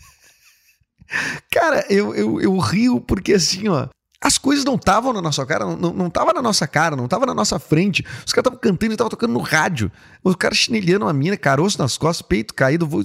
Eu, 1.91 2.15
eu, 2.15 2.41
eu 2.41 2.57
rio 2.57 3.01
porque 3.01 3.33
assim, 3.33 3.67
ó. 3.67 3.87
As 4.23 4.37
coisas 4.37 4.63
não 4.63 4.75
estavam 4.75 5.11
na 5.11 5.21
nossa 5.21 5.43
cara, 5.47 5.65
não, 5.65 5.91
não 5.93 6.07
tava 6.07 6.31
na 6.31 6.43
nossa 6.43 6.67
cara, 6.67 6.95
não 6.95 7.07
tava 7.07 7.25
na 7.25 7.33
nossa 7.33 7.57
frente. 7.57 8.05
Os 8.23 8.31
caras 8.31 8.51
estavam 8.51 8.59
cantando 8.59 8.91
e 8.91 8.93
estavam 8.93 9.09
tocando 9.09 9.33
no 9.33 9.39
rádio. 9.39 9.91
Os 10.23 10.35
caras 10.35 10.59
chinelhando 10.59 11.05
uma 11.05 11.13
mina, 11.13 11.35
caroço 11.35 11.79
nas 11.79 11.97
costas, 11.97 12.21
peito 12.21 12.53
caído, 12.53 12.85
vou 12.85 13.03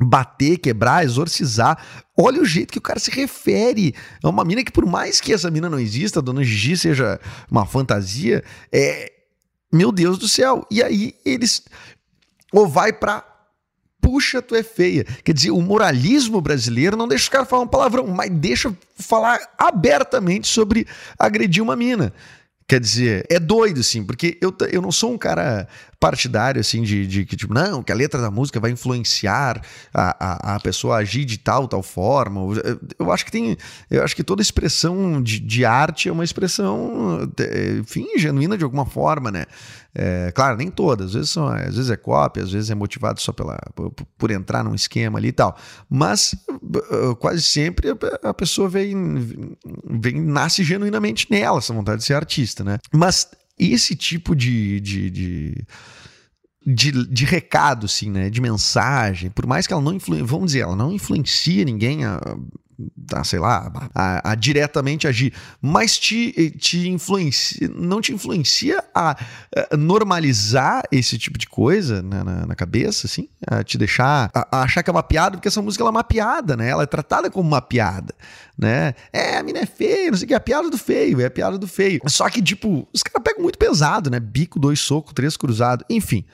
bater, 0.00 0.56
quebrar, 0.56 1.04
exorcizar. 1.04 1.78
Olha 2.18 2.40
o 2.40 2.46
jeito 2.46 2.72
que 2.72 2.78
o 2.78 2.82
cara 2.82 2.98
se 2.98 3.10
refere. 3.10 3.94
É 4.24 4.26
uma 4.26 4.42
mina 4.42 4.64
que, 4.64 4.72
por 4.72 4.86
mais 4.86 5.20
que 5.20 5.34
essa 5.34 5.50
mina 5.50 5.68
não 5.68 5.78
exista, 5.78 6.20
a 6.20 6.22
dona 6.22 6.42
Gigi 6.42 6.78
seja 6.78 7.20
uma 7.50 7.66
fantasia, 7.66 8.42
é. 8.72 9.12
Meu 9.70 9.90
Deus 9.90 10.18
do 10.18 10.28
céu. 10.28 10.66
E 10.70 10.82
aí 10.82 11.14
eles. 11.24 11.62
Ou 12.52 12.66
vai 12.66 12.92
pra 12.92 13.24
puxa, 14.02 14.42
tu 14.42 14.56
é 14.56 14.62
feia. 14.64 15.04
Quer 15.24 15.32
dizer, 15.32 15.52
o 15.52 15.62
moralismo 15.62 16.40
brasileiro 16.40 16.96
não 16.96 17.06
deixa 17.06 17.22
os 17.22 17.28
caras 17.28 17.48
falar 17.48 17.62
um 17.62 17.68
palavrão, 17.68 18.06
mas 18.08 18.28
deixa 18.30 18.76
falar 18.96 19.38
abertamente 19.56 20.48
sobre 20.48 20.86
agredir 21.16 21.62
uma 21.62 21.76
mina. 21.76 22.12
Quer 22.68 22.80
dizer, 22.80 23.26
é 23.30 23.38
doido, 23.38 23.80
assim, 23.80 24.04
porque 24.04 24.36
eu, 24.40 24.54
eu 24.70 24.82
não 24.82 24.90
sou 24.90 25.12
um 25.12 25.18
cara 25.18 25.68
partidário, 26.02 26.60
assim, 26.60 26.82
de, 26.82 27.06
de 27.06 27.24
que, 27.24 27.36
tipo, 27.36 27.54
não, 27.54 27.80
que 27.80 27.92
a 27.92 27.94
letra 27.94 28.20
da 28.20 28.28
música 28.28 28.58
vai 28.58 28.72
influenciar 28.72 29.62
a, 29.94 30.16
a, 30.18 30.56
a 30.56 30.60
pessoa 30.60 30.96
a 30.96 30.98
agir 30.98 31.24
de 31.24 31.38
tal, 31.38 31.68
tal 31.68 31.80
forma. 31.80 32.40
Eu, 32.40 32.80
eu, 32.98 33.12
acho 33.12 33.24
que 33.24 33.30
tem. 33.30 33.56
Eu 33.88 34.02
acho 34.02 34.16
que 34.16 34.24
toda 34.24 34.42
expressão 34.42 35.22
de, 35.22 35.38
de 35.38 35.64
arte 35.64 36.08
é 36.08 36.12
uma 36.12 36.24
expressão, 36.24 37.20
enfim, 37.78 38.18
genuína 38.18 38.58
de 38.58 38.64
alguma 38.64 38.84
forma, 38.84 39.30
né? 39.30 39.44
É, 39.94 40.32
claro, 40.34 40.56
nem 40.56 40.70
todas, 40.70 41.08
às 41.08 41.12
vezes, 41.14 41.30
são, 41.30 41.46
às 41.46 41.76
vezes 41.76 41.90
é 41.90 41.96
cópia, 41.96 42.42
às 42.42 42.50
vezes 42.50 42.70
é 42.70 42.74
motivado 42.74 43.20
só 43.20 43.30
pela, 43.30 43.56
por, 43.72 43.92
por 44.18 44.30
entrar 44.32 44.64
num 44.64 44.74
esquema 44.74 45.20
ali 45.20 45.28
e 45.28 45.32
tal. 45.32 45.56
Mas 45.88 46.34
uh, 46.50 47.14
quase 47.14 47.42
sempre 47.42 47.94
a 48.24 48.34
pessoa 48.34 48.68
vem, 48.68 49.54
vem, 49.84 50.20
nasce 50.20 50.64
genuinamente 50.64 51.28
nela, 51.30 51.58
essa 51.58 51.72
vontade 51.72 51.98
de 51.98 52.06
ser 52.06 52.14
artista, 52.14 52.64
né? 52.64 52.78
Mas 52.90 53.28
esse 53.70 53.94
tipo 53.94 54.34
de, 54.34 54.80
de, 54.80 55.10
de 55.10 55.66
de, 56.64 56.92
de 57.08 57.24
recado, 57.24 57.86
assim, 57.86 58.10
né? 58.10 58.30
De 58.30 58.40
mensagem, 58.40 59.30
por 59.30 59.46
mais 59.46 59.66
que 59.66 59.72
ela 59.72 59.82
não 59.82 59.94
influencie, 59.94 60.26
vamos 60.26 60.46
dizer, 60.46 60.60
ela 60.60 60.76
não 60.76 60.92
influencia 60.92 61.64
ninguém 61.64 62.04
a, 62.04 62.20
a, 63.14 63.24
sei 63.24 63.38
lá, 63.38 63.70
a, 63.94 64.32
a, 64.32 64.34
diretamente 64.34 65.06
agir, 65.06 65.32
mas 65.60 65.98
te, 65.98 66.50
te 66.58 66.88
influencia, 66.88 67.70
não 67.74 68.00
te 68.00 68.12
influencia 68.12 68.82
a, 68.94 69.16
a 69.70 69.76
normalizar 69.76 70.82
esse 70.90 71.18
tipo 71.18 71.38
de 71.38 71.46
coisa 71.46 72.02
na, 72.02 72.24
na, 72.24 72.46
na, 72.46 72.54
cabeça, 72.54 73.06
assim, 73.06 73.28
a 73.46 73.62
te 73.62 73.76
deixar 73.78 74.30
a, 74.34 74.58
a, 74.58 74.62
achar 74.62 74.82
que 74.82 74.90
é 74.90 74.92
uma 74.92 75.02
piada, 75.02 75.36
porque 75.36 75.48
essa 75.48 75.62
música 75.62 75.82
ela 75.82 75.90
é 75.90 75.92
uma 75.92 76.04
piada, 76.04 76.56
né? 76.56 76.68
Ela 76.68 76.82
é 76.82 76.86
tratada 76.86 77.30
como 77.30 77.48
uma 77.48 77.62
piada, 77.62 78.14
né? 78.58 78.94
É, 79.12 79.36
a 79.36 79.42
mina 79.42 79.60
é 79.60 79.66
feia, 79.66 80.10
não 80.10 80.18
sei 80.18 80.24
o 80.24 80.28
que, 80.28 80.34
é 80.34 80.36
a 80.36 80.40
piada 80.40 80.70
do 80.70 80.78
feio, 80.78 81.20
é 81.20 81.26
a 81.26 81.30
piada 81.30 81.58
do 81.58 81.66
feio. 81.66 82.00
Só 82.06 82.28
que, 82.28 82.42
tipo, 82.42 82.88
os 82.92 83.02
caras 83.02 83.22
pegam 83.22 83.42
muito 83.42 83.58
pesado, 83.58 84.10
né? 84.10 84.18
Bico, 84.18 84.58
dois 84.58 84.80
socos, 84.80 85.12
três 85.12 85.36
cruzados, 85.36 85.84
enfim. 85.88 86.24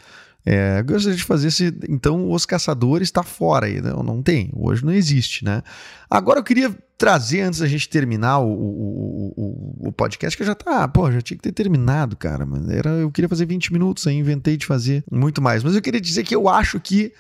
É, 0.46 0.83
gostaria 0.83 1.16
de 1.16 1.24
fazer 1.24 1.48
esse. 1.48 1.74
Então, 1.88 2.31
os 2.31 2.46
caçadores 2.46 3.09
está 3.09 3.22
fora 3.22 3.66
aí. 3.66 3.81
Não, 3.81 4.03
não 4.03 4.22
tem. 4.22 4.51
Hoje 4.55 4.85
não 4.85 4.92
existe, 4.92 5.44
né? 5.44 5.62
Agora 6.09 6.40
eu 6.40 6.44
queria 6.44 6.74
trazer, 6.96 7.42
antes 7.42 7.61
da 7.61 7.66
gente 7.66 7.88
terminar 7.88 8.38
o, 8.38 8.51
o, 8.51 9.35
o, 9.37 9.88
o 9.88 9.92
podcast, 9.92 10.37
que 10.37 10.44
já 10.44 10.55
tá. 10.55 10.88
Pô, 10.88 11.11
já 11.12 11.20
tinha 11.20 11.37
que 11.37 11.42
ter 11.42 11.53
terminado, 11.53 12.16
cara. 12.16 12.46
Era, 12.70 12.90
eu 12.90 13.11
queria 13.11 13.29
fazer 13.29 13.46
20 13.46 13.72
minutos, 13.72 14.07
aí 14.07 14.16
inventei 14.16 14.57
de 14.57 14.66
fazer 14.66 15.05
muito 15.11 15.42
mais. 15.42 15.62
Mas 15.62 15.74
eu 15.74 15.83
queria 15.83 16.01
dizer 16.01 16.24
que 16.24 16.35
eu 16.35 16.48
acho 16.48 16.81
que 16.81 17.12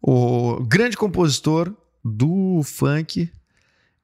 o 0.00 0.62
grande 0.64 0.96
compositor 0.96 1.74
do 2.04 2.62
funk 2.62 3.30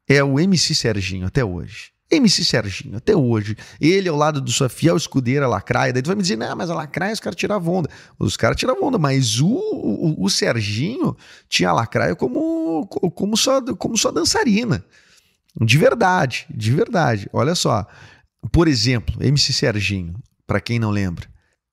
é 0.09 0.23
o 0.25 0.41
MC 0.41 0.75
Serginho 0.75 1.27
até 1.27 1.45
hoje. 1.45 1.92
MC 2.13 2.45
Serginho, 2.45 2.99
até 2.99 3.17
hoje, 3.17 3.57
ele 3.81 4.09
ao 4.09 4.17
lado 4.17 4.41
de 4.41 4.53
sua 4.53 4.69
fiel 4.69 4.97
escudeira 4.97 5.49
Lacraia, 5.49 5.93
daí 5.93 6.03
tu 6.03 6.09
vai 6.09 6.17
me 6.17 6.23
dizer, 6.23 6.37
não, 6.37 6.55
mas 6.55 6.69
a 6.69 6.75
Lacraia 6.75 7.13
os 7.13 7.21
caras 7.21 7.37
tiravam 7.37 7.75
onda. 7.75 7.89
Os 8.19 8.37
caras 8.37 8.57
tiravam 8.57 8.85
onda, 8.85 8.99
mas 8.99 9.41
o, 9.41 9.49
o, 9.49 10.25
o, 10.25 10.29
Serginho 10.29 11.17
tinha 11.49 11.71
a 11.71 11.73
Lacraia 11.73 12.15
como, 12.15 12.87
como, 12.87 13.37
só, 13.37 13.61
como 13.77 13.97
só 13.97 14.11
dançarina. 14.11 14.85
De 15.61 15.79
verdade, 15.79 16.47
de 16.51 16.71
verdade. 16.71 17.29
Olha 17.33 17.55
só, 17.55 17.87
por 18.51 18.69
exemplo, 18.69 19.15
MC 19.21 19.53
Serginho, 19.53 20.15
para 20.47 20.61
quem 20.61 20.79
não 20.79 20.91
lembra, 20.91 21.27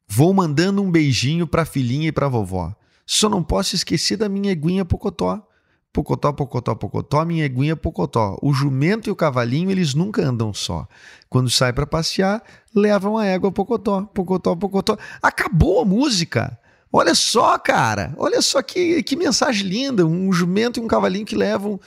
vou 0.08 0.34
mandando 0.34 0.82
um 0.82 0.89
beijinho 0.89 1.45
pra 1.45 1.65
filhinha 1.65 2.08
e 2.08 2.12
pra 2.12 2.28
vovó. 2.28 2.73
Só 3.06 3.28
não 3.28 3.43
posso 3.43 3.75
esquecer 3.75 4.17
da 4.17 4.30
minha 4.30 4.52
eguinha 4.52 4.86
Pocotó. 4.86 5.45
Pocotó, 5.91 6.32
pocotó, 6.32 6.75
pocotó, 6.75 7.25
minha 7.25 7.45
eguinha 7.45 7.75
pocotó. 7.75 8.38
O 8.41 8.54
jumento 8.54 9.10
e 9.10 9.12
o 9.12 9.15
cavalinho, 9.15 9.71
eles 9.71 9.95
nunca 9.95 10.21
andam 10.21 10.54
só. 10.54 10.88
Quando 11.28 11.49
sai 11.49 11.73
para 11.73 11.88
passear, 11.88 12.43
levam 12.73 13.17
a 13.17 13.25
égua 13.25 13.52
pocotó, 13.52 14.04
pocotó, 14.13 14.56
pocotó. 14.56 14.97
Acabou 15.21 15.82
a 15.82 15.86
música. 15.86 16.60
Olha 16.93 17.15
só, 17.15 17.58
cara. 17.58 18.13
Olha 18.17 18.41
só 18.41 18.62
que, 18.62 19.02
que 19.02 19.15
mensagem 19.15 19.67
linda. 19.67 20.06
Um 20.06 20.32
jumento 20.32 20.80
e 20.80 20.84
um 20.84 20.88
cavalinho 20.88 21.25
que 21.25 21.36
levam 21.36 21.80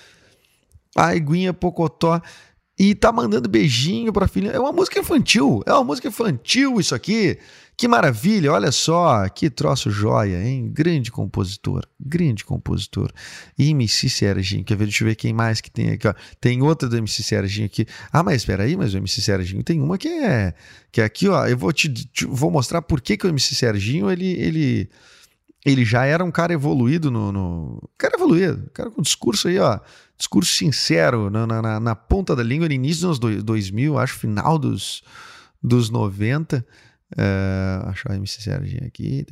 a 0.96 1.14
eguinha 1.14 1.54
pocotó 1.54 2.20
e 2.78 2.94
tá 2.94 3.12
mandando 3.12 3.48
beijinho 3.48 4.12
pra 4.12 4.26
filha. 4.26 4.50
É 4.50 4.58
uma 4.58 4.72
música 4.72 4.98
infantil. 4.98 5.62
É 5.64 5.72
uma 5.72 5.84
música 5.84 6.08
infantil 6.08 6.80
isso 6.80 6.94
aqui. 6.94 7.38
Que 7.83 7.88
maravilha, 7.88 8.53
olha 8.53 8.71
só, 8.71 9.29
que 9.29 9.51
troço 9.51 9.90
joia, 9.90 10.40
hein? 10.40 10.71
Grande 10.73 11.11
compositor, 11.11 11.85
grande 11.99 12.45
compositor. 12.45 13.11
E 13.59 13.71
MC 13.71 14.09
Serginho, 14.09 14.62
quer 14.62 14.77
ver? 14.77 14.85
Deixa 14.85 15.03
eu 15.03 15.09
ver 15.09 15.16
quem 15.16 15.33
mais 15.33 15.61
que 15.61 15.68
tem 15.68 15.90
aqui, 15.90 16.07
ó. 16.07 16.14
Tem 16.40 16.62
outra 16.62 16.88
do 16.88 16.97
MC 16.97 17.25
Serginho 17.25 17.66
aqui. 17.66 17.85
Ah, 18.12 18.23
mas 18.23 18.37
espera 18.37 18.62
aí, 18.62 18.77
mas 18.77 18.95
o 18.95 18.99
MC 18.99 19.21
Serginho 19.21 19.64
tem 19.64 19.81
uma 19.81 19.99
que 19.99 20.07
é 20.07 20.55
que 20.92 21.01
é 21.01 21.05
aqui, 21.05 21.27
ó. 21.27 21.45
Eu 21.45 21.59
vou 21.59 21.73
te, 21.73 21.92
te 21.92 22.25
vou 22.25 22.53
mostrar 22.53 22.83
por 22.83 23.01
que, 23.01 23.16
que 23.16 23.27
o 23.27 23.29
MC 23.29 23.53
Serginho 23.53 24.09
ele 24.09 24.31
ele 24.40 24.88
ele 25.66 25.85
já 25.85 26.05
era 26.05 26.25
um 26.25 26.31
cara 26.31 26.53
evoluído 26.53 27.11
no, 27.11 27.33
no... 27.33 27.90
cara 27.99 28.14
evoluído, 28.14 28.71
cara 28.73 28.92
com 28.92 29.03
discurso 29.03 29.49
aí, 29.49 29.59
ó, 29.59 29.81
discurso 30.16 30.53
sincero 30.53 31.31
na, 31.31 31.49
na, 31.49 31.81
na 31.81 31.97
ponta 31.97 32.37
da 32.37 32.45
língua 32.45 32.68
no 32.68 32.75
início 32.75 33.09
dos 33.09 33.18
anos 33.21 33.42
2000, 33.42 33.99
acho 33.99 34.14
final 34.14 34.57
dos 34.57 35.03
dos 35.61 35.90
90. 35.90 36.64
Uh, 37.12 37.88
achar 37.88 38.12
o 38.12 38.14
MC 38.14 38.40
Serginho 38.40 38.87
aqui. 38.87 39.27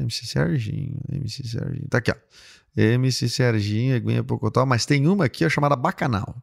MC 0.00 0.26
Serginho, 0.26 1.00
MC 1.10 1.48
Serginho. 1.48 1.88
Tá 1.88 1.98
aqui, 1.98 2.10
ó. 2.10 2.16
MC 2.76 3.28
Serginho, 3.28 3.96
Aguinha 3.96 4.22
Pocotó, 4.22 4.66
mas 4.66 4.84
tem 4.84 5.06
uma 5.06 5.26
aqui 5.26 5.44
ó, 5.44 5.48
chamada 5.48 5.76
Bacanal. 5.76 6.42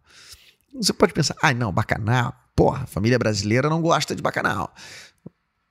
Você 0.74 0.94
pode 0.94 1.14
pensar, 1.14 1.36
ai 1.42 1.52
ah, 1.52 1.56
não, 1.56 1.74
Bacanal, 1.74 2.34
porra, 2.56 2.86
família 2.86 3.20
brasileira 3.20 3.70
não 3.70 3.82
gosta 3.82 4.16
de 4.16 4.22
Bacanal. 4.22 4.74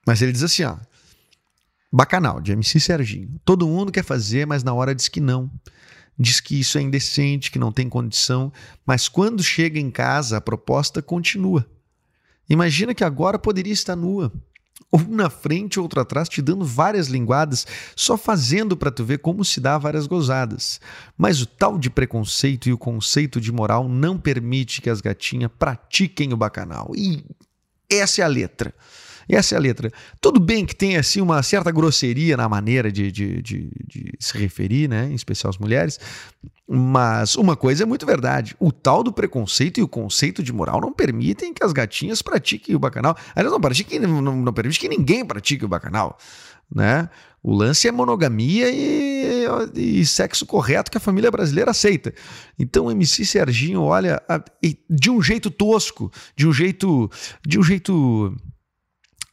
Mas 0.07 0.21
ele 0.21 0.33
diz 0.33 0.43
assim, 0.43 0.65
ó. 0.65 0.77
Bacanal, 1.93 2.41
de 2.41 2.53
MC 2.53 2.79
Serginho. 2.79 3.41
Todo 3.45 3.67
mundo 3.67 3.91
quer 3.91 4.05
fazer, 4.05 4.47
mas 4.47 4.63
na 4.63 4.73
hora 4.73 4.95
diz 4.95 5.09
que 5.09 5.21
não. 5.21 5.51
Diz 6.19 6.39
que 6.39 6.61
isso 6.61 6.77
é 6.77 6.83
indecente, 6.83 7.51
que 7.51 7.59
não 7.59 7.73
tem 7.73 7.89
condição, 7.89 8.53
mas 8.85 9.09
quando 9.09 9.43
chega 9.43 9.79
em 9.79 9.91
casa, 9.91 10.37
a 10.37 10.41
proposta 10.41 11.01
continua. 11.01 11.67
Imagina 12.51 12.93
que 12.93 13.05
agora 13.05 13.39
poderia 13.39 13.73
estar 13.73 13.97
nua, 13.97 14.31
um 14.93 15.15
na 15.15 15.31
frente, 15.31 15.79
outro 15.79 16.01
atrás, 16.01 16.29
te 16.29 16.43
dando 16.43 16.65
várias 16.65 17.07
linguadas, 17.07 17.67
só 17.95 18.17
fazendo 18.17 18.77
para 18.77 18.91
tu 18.91 19.05
ver 19.05 19.19
como 19.19 19.45
se 19.45 19.61
dá 19.61 19.79
várias 19.79 20.07
gozadas. 20.07 20.81
Mas 21.17 21.41
o 21.41 21.47
tal 21.47 21.79
de 21.79 21.89
preconceito 21.89 22.69
e 22.69 22.73
o 22.73 22.79
conceito 22.79 23.41
de 23.41 23.53
moral 23.53 23.89
não 23.89 24.19
permite 24.19 24.83
que 24.83 24.91
as 24.91 25.01
gatinhas 25.01 25.51
pratiquem 25.57 26.33
o 26.33 26.37
bacanal. 26.37 26.91
E 26.97 27.25
essa 27.89 28.23
é 28.23 28.25
a 28.25 28.29
letra. 28.29 28.75
Essa 29.31 29.55
é 29.55 29.59
a 29.59 29.61
letra. 29.61 29.91
Tudo 30.21 30.41
bem 30.41 30.67
que 30.67 30.75
tem 30.75 30.97
assim 30.97 31.21
uma 31.21 31.43
certa 31.43 31.71
grosseria 31.71 32.37
na 32.37 32.49
maneira 32.49 32.91
de, 32.91 33.11
de, 33.13 33.41
de, 33.41 33.71
de, 33.87 34.13
se 34.19 34.37
referir, 34.37 34.89
né? 34.89 35.07
em 35.11 35.15
especial 35.15 35.51
as 35.51 35.59
mulheres, 35.59 35.99
mas 36.69 37.35
uma 37.37 37.57
coisa 37.57 37.83
é 37.83 37.87
muito 37.87 38.07
verdade: 38.07 38.57
o 38.59 38.71
tal 38.71 39.03
do 39.03 39.13
preconceito 39.13 39.79
e 39.79 39.83
o 39.83 39.89
conceito 39.89 40.43
de 40.43 40.53
moral 40.53 40.81
não 40.81 40.93
permitem 40.93 41.53
que 41.53 41.65
as 41.65 41.73
gatinhas 41.73 42.23
pratiquem 42.23 42.75
o 42.75 42.79
bacanal. 42.79 43.17
Aliás, 43.35 43.53
não, 44.01 44.23
não, 44.23 44.37
não 44.37 44.53
permite 44.53 44.79
que 44.79 44.89
ninguém 44.89 45.25
pratique 45.25 45.65
o 45.65 45.69
bacanal. 45.69 46.17
Né? 46.73 47.09
O 47.43 47.55
lance 47.55 47.89
é 47.89 47.93
monogamia 47.93 48.71
e, 48.71 49.47
e, 49.75 50.07
sexo 50.07 50.45
correto 50.45 50.91
que 50.91 50.99
a 50.99 51.01
família 51.01 51.31
brasileira 51.31 51.71
aceita. 51.71 52.13
Então 52.59 52.87
o 52.87 52.91
MC 52.91 53.25
Serginho 53.25 53.83
olha 53.83 54.23
de 54.89 55.11
um 55.11 55.23
jeito 55.23 55.51
tosco, 55.51 56.13
de 56.37 56.47
um 56.47 56.53
jeito, 56.53 57.11
de 57.45 57.59
um 57.59 57.63
jeito 57.63 58.37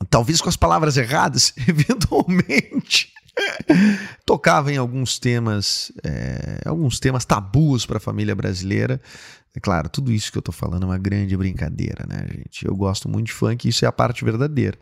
talvez 0.10 0.42
com 0.42 0.50
as 0.50 0.58
palavras 0.58 0.98
erradas, 0.98 1.54
eventualmente 1.68 3.12
tocava 4.26 4.72
em 4.72 4.78
alguns 4.78 5.20
temas, 5.20 5.92
é, 6.04 6.62
alguns 6.66 7.00
temas 7.00 7.26
tabus 7.26 7.86
para 7.86 7.98
a 7.98 8.02
família 8.02 8.36
brasileira. 8.36 9.02
É 9.56 9.60
claro, 9.60 9.90
tudo 9.90 10.12
isso 10.12 10.32
que 10.32 10.38
eu 10.38 10.42
estou 10.42 10.54
falando 10.54 10.84
é 10.84 10.86
uma 10.86 10.98
grande 10.98 11.36
brincadeira, 11.36 12.06
né, 12.08 12.26
gente? 12.30 12.66
Eu 12.66 12.76
gosto 12.76 13.10
muito 13.10 13.28
de 13.28 13.34
funk, 13.34 13.68
isso 13.68 13.86
é 13.86 13.88
a 13.88 13.92
parte 13.92 14.24
verdadeira. 14.24 14.78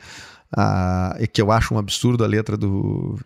Ah, 0.55 1.15
é 1.19 1.27
que 1.27 1.41
eu 1.41 1.51
acho 1.51 1.73
um 1.73 1.77
absurdo 1.77 2.23
a 2.23 2.27
letra 2.27 2.57
do 2.57 3.19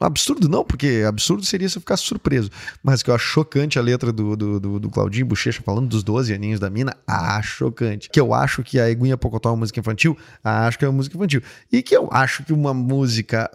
Absurdo 0.00 0.48
não, 0.48 0.64
porque 0.64 1.04
absurdo 1.06 1.44
seria 1.44 1.68
se 1.68 1.76
eu 1.76 1.80
ficasse 1.80 2.04
surpreso. 2.04 2.50
Mas 2.82 3.02
que 3.02 3.10
eu 3.10 3.14
acho 3.14 3.26
chocante 3.26 3.78
a 3.78 3.82
letra 3.82 4.12
do, 4.12 4.36
do, 4.36 4.60
do, 4.60 4.80
do 4.80 4.90
Claudinho 4.90 5.26
Bochecha 5.26 5.62
falando 5.62 5.88
dos 5.88 6.04
12 6.04 6.32
aninhos 6.32 6.60
da 6.60 6.70
mina, 6.70 6.96
acho 7.06 7.58
chocante. 7.58 8.08
Que 8.08 8.20
eu 8.20 8.32
acho 8.32 8.62
que 8.62 8.78
a 8.78 8.88
Eguinha 8.88 9.16
Pocotó 9.16 9.48
é 9.48 9.52
uma 9.52 9.58
música 9.58 9.80
infantil, 9.80 10.16
acho 10.42 10.78
que 10.78 10.84
é 10.84 10.88
uma 10.88 10.96
música 10.96 11.16
infantil. 11.16 11.42
E 11.72 11.82
que 11.82 11.96
eu 11.96 12.08
acho 12.12 12.44
que 12.44 12.52
uma 12.52 12.72
música 12.72 13.50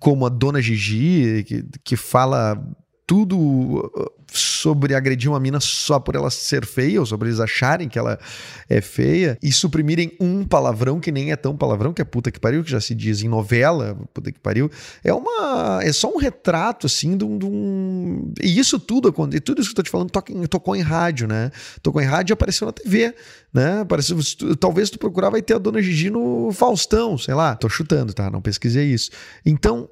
como 0.00 0.26
a 0.26 0.28
Dona 0.28 0.60
Gigi, 0.60 1.44
que, 1.44 1.64
que 1.84 1.96
fala 1.96 2.60
tudo 3.06 3.38
uh, 3.38 4.12
sobre 4.32 4.94
agredir 4.94 5.30
uma 5.30 5.38
mina 5.38 5.60
só 5.60 6.00
por 6.00 6.16
ela 6.16 6.28
ser 6.28 6.66
feia, 6.66 6.98
ou 6.98 7.06
sobre 7.06 7.28
eles 7.28 7.38
acharem 7.38 7.88
que 7.88 7.98
ela 7.98 8.18
é 8.68 8.80
feia, 8.80 9.38
e 9.40 9.52
suprimirem 9.52 10.12
um 10.20 10.44
palavrão 10.44 10.98
que 10.98 11.12
nem 11.12 11.30
é 11.30 11.36
tão 11.36 11.56
palavrão, 11.56 11.92
que 11.92 12.02
é 12.02 12.04
puta 12.04 12.30
que 12.30 12.40
pariu, 12.40 12.64
que 12.64 12.70
já 12.70 12.80
se 12.80 12.94
diz 12.94 13.22
em 13.22 13.28
novela, 13.28 13.96
puta 14.12 14.32
que 14.32 14.40
pariu, 14.40 14.70
é 15.04 15.14
uma. 15.14 15.80
É 15.82 15.92
só 15.92 16.12
um 16.12 16.18
retrato, 16.18 16.86
assim, 16.86 17.16
de 17.16 17.24
um. 17.24 17.38
De 17.38 17.46
um... 17.46 18.32
E 18.42 18.58
isso 18.58 18.78
tudo, 18.78 19.12
tudo 19.12 19.60
isso 19.60 19.70
que 19.70 19.72
eu 19.72 19.76
tô 19.76 19.82
te 19.82 19.90
falando, 19.90 20.10
tocou 20.48 20.74
em 20.74 20.82
rádio, 20.82 21.28
né? 21.28 21.52
Tocou 21.82 22.02
em 22.02 22.06
rádio 22.06 22.32
e 22.32 22.34
apareceu 22.34 22.66
na 22.66 22.72
TV, 22.72 23.14
né? 23.54 23.80
Apareceu, 23.80 24.18
talvez 24.58 24.90
tu 24.90 24.98
procurar, 24.98 25.30
vai 25.30 25.42
ter 25.42 25.54
a 25.54 25.58
dona 25.58 25.80
Gigi 25.80 26.10
no 26.10 26.50
Faustão, 26.52 27.16
sei 27.16 27.34
lá, 27.34 27.54
tô 27.54 27.68
chutando, 27.68 28.12
tá? 28.12 28.28
Não 28.30 28.42
pesquisei 28.42 28.86
isso. 28.86 29.10
Então, 29.44 29.88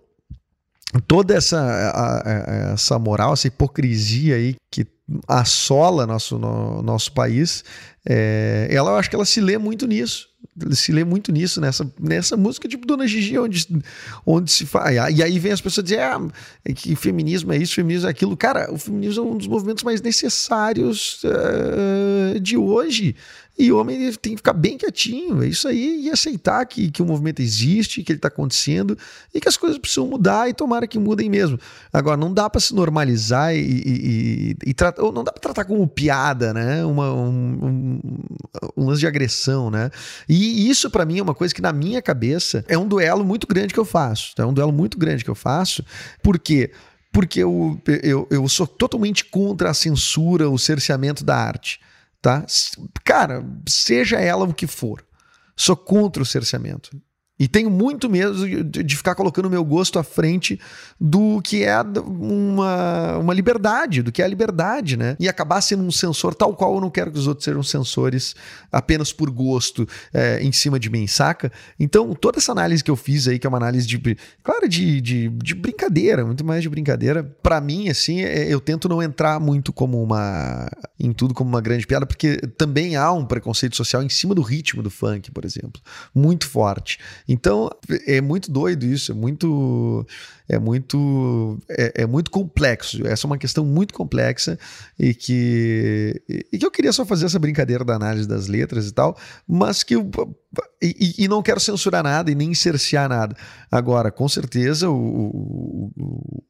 toda 1.00 1.34
essa, 1.34 1.60
a, 1.60 2.18
a, 2.18 2.72
essa 2.72 2.98
moral, 2.98 3.32
essa 3.32 3.48
hipocrisia 3.48 4.36
aí 4.36 4.54
que 4.70 4.86
assola 5.28 6.06
nosso, 6.06 6.38
no, 6.38 6.82
nosso 6.82 7.12
país, 7.12 7.64
é, 8.06 8.68
ela 8.70 8.90
eu 8.90 8.96
acho 8.96 9.08
que 9.08 9.16
ela 9.16 9.24
se 9.24 9.40
lê 9.40 9.56
muito 9.56 9.86
nisso. 9.86 10.28
Se 10.72 10.92
lê 10.92 11.04
muito 11.04 11.32
nisso, 11.32 11.60
nessa, 11.60 11.90
nessa 11.98 12.36
música 12.36 12.68
tipo 12.68 12.86
Dona 12.86 13.06
Gigi, 13.06 13.38
onde, 13.38 13.66
onde 14.26 14.52
se 14.52 14.66
faz. 14.66 14.94
E 15.16 15.22
aí 15.22 15.38
vem 15.38 15.52
as 15.52 15.60
pessoas 15.60 15.84
dizer 15.84 16.00
ah, 16.00 16.20
que 16.76 16.94
feminismo 16.94 17.52
é 17.52 17.56
isso, 17.56 17.74
feminismo 17.74 18.06
é 18.06 18.10
aquilo. 18.10 18.36
Cara, 18.36 18.70
o 18.72 18.78
feminismo 18.78 19.24
é 19.24 19.26
um 19.26 19.38
dos 19.38 19.48
movimentos 19.48 19.82
mais 19.82 20.02
necessários 20.02 21.22
uh, 21.24 22.38
de 22.38 22.56
hoje. 22.56 23.16
E 23.56 23.70
o 23.70 23.78
homem 23.78 24.12
tem 24.16 24.32
que 24.32 24.38
ficar 24.38 24.52
bem 24.52 24.76
quietinho, 24.76 25.40
é 25.40 25.46
isso 25.46 25.68
aí, 25.68 26.06
e 26.06 26.10
aceitar 26.10 26.66
que, 26.66 26.90
que 26.90 27.00
o 27.00 27.06
movimento 27.06 27.40
existe, 27.40 28.02
que 28.02 28.10
ele 28.10 28.18
está 28.18 28.26
acontecendo 28.26 28.98
e 29.32 29.40
que 29.40 29.48
as 29.48 29.56
coisas 29.56 29.78
precisam 29.78 30.08
mudar 30.08 30.48
e 30.48 30.52
tomara 30.52 30.88
que 30.88 30.98
mudem 30.98 31.30
mesmo. 31.30 31.56
Agora, 31.92 32.16
não 32.16 32.34
dá 32.34 32.50
para 32.50 32.60
se 32.60 32.74
normalizar 32.74 33.54
e, 33.54 33.60
e, 33.60 34.56
e, 34.66 34.70
e 34.70 34.74
tratar, 34.74 35.00
não 35.02 35.22
dá 35.22 35.30
para 35.30 35.40
tratar 35.40 35.64
como 35.66 35.86
piada, 35.86 36.52
né? 36.52 36.84
Uma, 36.84 37.14
um, 37.14 37.93
um, 38.76 38.86
lance 38.86 39.00
de 39.00 39.06
agressão, 39.06 39.70
né? 39.70 39.90
E 40.28 40.68
isso 40.68 40.90
para 40.90 41.04
mim 41.04 41.18
é 41.18 41.22
uma 41.22 41.34
coisa 41.34 41.54
que 41.54 41.62
na 41.62 41.72
minha 41.72 42.00
cabeça 42.00 42.64
é 42.68 42.76
um 42.76 42.88
duelo 42.88 43.24
muito 43.24 43.46
grande 43.46 43.74
que 43.74 43.80
eu 43.80 43.84
faço. 43.84 44.32
É 44.38 44.44
um 44.44 44.52
duelo 44.52 44.72
muito 44.72 44.98
grande 44.98 45.24
que 45.24 45.30
eu 45.30 45.34
faço, 45.34 45.84
porque 46.22 46.70
porque 47.12 47.38
eu, 47.38 47.80
eu, 48.02 48.26
eu 48.28 48.48
sou 48.48 48.66
totalmente 48.66 49.24
contra 49.26 49.70
a 49.70 49.74
censura, 49.74 50.50
o 50.50 50.58
cerceamento 50.58 51.22
da 51.24 51.36
arte 51.36 51.78
tá? 52.24 52.46
Cara, 53.04 53.44
seja 53.68 54.18
ela 54.18 54.46
o 54.46 54.54
que 54.54 54.66
for, 54.66 55.04
sou 55.54 55.76
contra 55.76 56.22
o 56.22 56.26
cerceamento. 56.26 56.90
E 57.36 57.48
tenho 57.48 57.68
muito 57.68 58.08
medo 58.08 58.62
de 58.64 58.96
ficar 58.96 59.16
colocando 59.16 59.46
o 59.46 59.50
meu 59.50 59.64
gosto 59.64 59.98
à 59.98 60.04
frente 60.04 60.60
do 61.00 61.42
que 61.42 61.64
é 61.64 61.80
uma, 61.80 63.18
uma 63.18 63.34
liberdade, 63.34 64.02
do 64.02 64.12
que 64.12 64.22
é 64.22 64.24
a 64.24 64.28
liberdade, 64.28 64.96
né? 64.96 65.16
E 65.18 65.28
acabar 65.28 65.60
sendo 65.60 65.82
um 65.82 65.90
sensor 65.90 66.32
tal 66.32 66.54
qual 66.54 66.76
eu 66.76 66.80
não 66.80 66.90
quero 66.90 67.10
que 67.10 67.18
os 67.18 67.26
outros 67.26 67.44
sejam 67.44 67.62
sensores 67.62 68.36
apenas 68.70 69.12
por 69.12 69.30
gosto 69.30 69.84
é, 70.12 70.40
em 70.44 70.52
cima 70.52 70.78
de 70.78 70.88
mim, 70.88 71.08
saca? 71.08 71.50
Então, 71.78 72.14
toda 72.14 72.38
essa 72.38 72.52
análise 72.52 72.84
que 72.84 72.90
eu 72.90 72.94
fiz 72.94 73.26
aí, 73.26 73.36
que 73.36 73.46
é 73.46 73.48
uma 73.48 73.58
análise 73.58 73.88
de, 73.88 74.16
claro, 74.40 74.68
de, 74.68 75.00
de, 75.00 75.28
de 75.28 75.54
brincadeira, 75.56 76.24
muito 76.24 76.44
mais 76.44 76.62
de 76.62 76.68
brincadeira, 76.68 77.24
para 77.42 77.60
mim, 77.60 77.88
assim, 77.88 78.22
é, 78.22 78.46
eu 78.46 78.60
tento 78.60 78.88
não 78.88 79.02
entrar 79.02 79.40
muito 79.40 79.72
como 79.72 80.00
uma. 80.00 80.68
em 81.00 81.12
tudo 81.12 81.34
como 81.34 81.50
uma 81.50 81.60
grande 81.60 81.84
piada, 81.84 82.06
porque 82.06 82.36
também 82.56 82.94
há 82.94 83.10
um 83.10 83.24
preconceito 83.24 83.74
social 83.74 84.04
em 84.04 84.08
cima 84.08 84.36
do 84.36 84.42
ritmo 84.42 84.84
do 84.84 84.90
funk, 84.90 85.32
por 85.32 85.44
exemplo, 85.44 85.82
muito 86.14 86.46
forte. 86.46 87.00
Então, 87.26 87.70
é 88.06 88.20
muito 88.20 88.50
doido 88.50 88.84
isso, 88.84 89.12
é 89.12 89.14
muito 89.14 90.06
é 90.46 90.58
muito 90.58 91.58
é, 91.68 92.02
é, 92.02 92.06
muito 92.06 92.30
complexo. 92.30 93.06
Essa 93.06 93.26
é 93.26 93.28
uma 93.28 93.38
questão 93.38 93.64
muito 93.64 93.94
complexa 93.94 94.58
e 94.98 95.14
que 95.14 96.22
e 96.52 96.58
que 96.58 96.66
eu 96.66 96.70
queria 96.70 96.92
só 96.92 97.06
fazer 97.06 97.26
essa 97.26 97.38
brincadeira 97.38 97.84
da 97.84 97.94
análise 97.94 98.28
das 98.28 98.46
letras 98.46 98.88
e 98.88 98.92
tal, 98.92 99.16
mas 99.48 99.82
que 99.82 99.96
eu, 99.96 100.10
e, 100.82 101.24
e 101.24 101.28
não 101.28 101.42
quero 101.42 101.60
censurar 101.60 102.02
nada 102.04 102.30
e 102.30 102.34
nem 102.34 102.54
cercear 102.54 103.08
nada. 103.08 103.34
Agora, 103.70 104.10
com 104.10 104.28
certeza 104.28 104.90
o, 104.90 105.90
o 105.96 106.44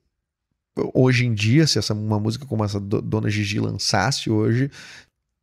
hoje 0.93 1.25
em 1.25 1.33
dia, 1.33 1.67
se 1.67 1.79
essa 1.79 1.95
uma 1.95 2.19
música 2.19 2.47
como 2.47 2.65
essa 2.65 2.81
Dona 2.81 3.31
Gigi 3.31 3.61
lançasse 3.61 4.29
hoje, 4.29 4.71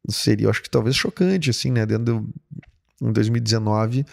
seria, 0.09 0.49
acho 0.49 0.61
que 0.61 0.69
talvez 0.69 0.95
chocante, 0.95 1.49
assim, 1.49 1.71
né? 1.71 1.85
Dentro 1.85 2.27
em 3.01 3.11
2019, 3.11 4.05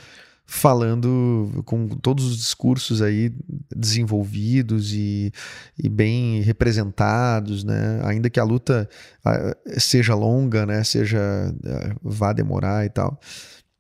falando 0.51 1.63
com 1.67 1.87
todos 1.89 2.25
os 2.25 2.39
discursos 2.39 3.03
aí 3.03 3.31
desenvolvidos 3.77 4.95
e, 4.95 5.31
e 5.79 5.91
bem 5.91 6.41
representados, 6.41 7.63
né? 7.63 8.01
Ainda 8.05 8.31
que 8.31 8.41
a 8.41 8.45
luta 8.45 8.89
seja 9.77 10.15
longa, 10.15 10.65
né? 10.65 10.83
Seja 10.83 11.21
vá 12.03 12.33
demorar 12.33 12.87
e 12.87 12.89
tal. 12.89 13.21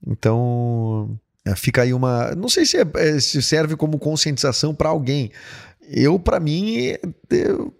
Então 0.07 1.19
é, 1.43 1.57
fica 1.57 1.81
aí 1.81 1.95
uma, 1.95 2.35
não 2.35 2.51
sei 2.51 2.67
se, 2.67 2.77
é, 2.77 2.85
é 2.97 3.19
se 3.19 3.41
serve 3.41 3.75
como 3.75 3.99
conscientização 3.99 4.75
para 4.75 4.91
alguém. 4.91 5.31
Eu, 5.91 6.19
para 6.19 6.39
mim, 6.39 6.95
eu, 7.31 7.75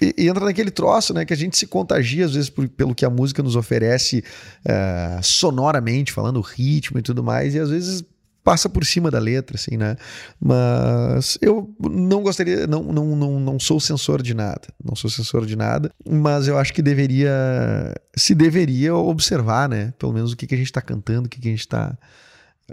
e 0.00 0.28
entra 0.28 0.44
naquele 0.44 0.72
troço, 0.72 1.14
né? 1.14 1.24
Que 1.24 1.32
a 1.32 1.36
gente 1.36 1.56
se 1.56 1.68
contagia, 1.68 2.24
às 2.24 2.34
vezes, 2.34 2.50
por, 2.50 2.68
pelo 2.68 2.92
que 2.92 3.04
a 3.04 3.10
música 3.10 3.40
nos 3.40 3.54
oferece 3.54 4.24
uh, 4.66 5.22
sonoramente, 5.22 6.12
falando 6.12 6.40
ritmo 6.40 6.98
e 6.98 7.02
tudo 7.02 7.22
mais, 7.22 7.54
e 7.54 7.60
às 7.60 7.70
vezes 7.70 8.04
passa 8.44 8.68
por 8.68 8.84
cima 8.84 9.10
da 9.10 9.18
letra, 9.18 9.56
assim, 9.56 9.76
né? 9.76 9.96
Mas 10.40 11.38
eu 11.40 11.74
não 11.80 12.22
gostaria, 12.22 12.66
não, 12.66 12.82
não, 12.82 13.16
não, 13.16 13.40
não 13.40 13.60
sou 13.60 13.78
censor 13.80 14.22
de 14.22 14.34
nada, 14.34 14.68
não 14.82 14.94
sou 14.96 15.08
censor 15.08 15.46
de 15.46 15.56
nada, 15.56 15.90
mas 16.08 16.48
eu 16.48 16.58
acho 16.58 16.72
que 16.72 16.82
deveria, 16.82 17.30
se 18.16 18.34
deveria 18.34 18.94
observar, 18.94 19.68
né? 19.68 19.92
Pelo 19.98 20.12
menos 20.12 20.32
o 20.32 20.36
que, 20.36 20.46
que 20.46 20.54
a 20.54 20.58
gente 20.58 20.66
está 20.66 20.80
cantando, 20.80 21.26
o 21.26 21.28
que, 21.28 21.40
que 21.40 21.48
a 21.48 21.50
gente 21.50 21.60
está 21.60 21.96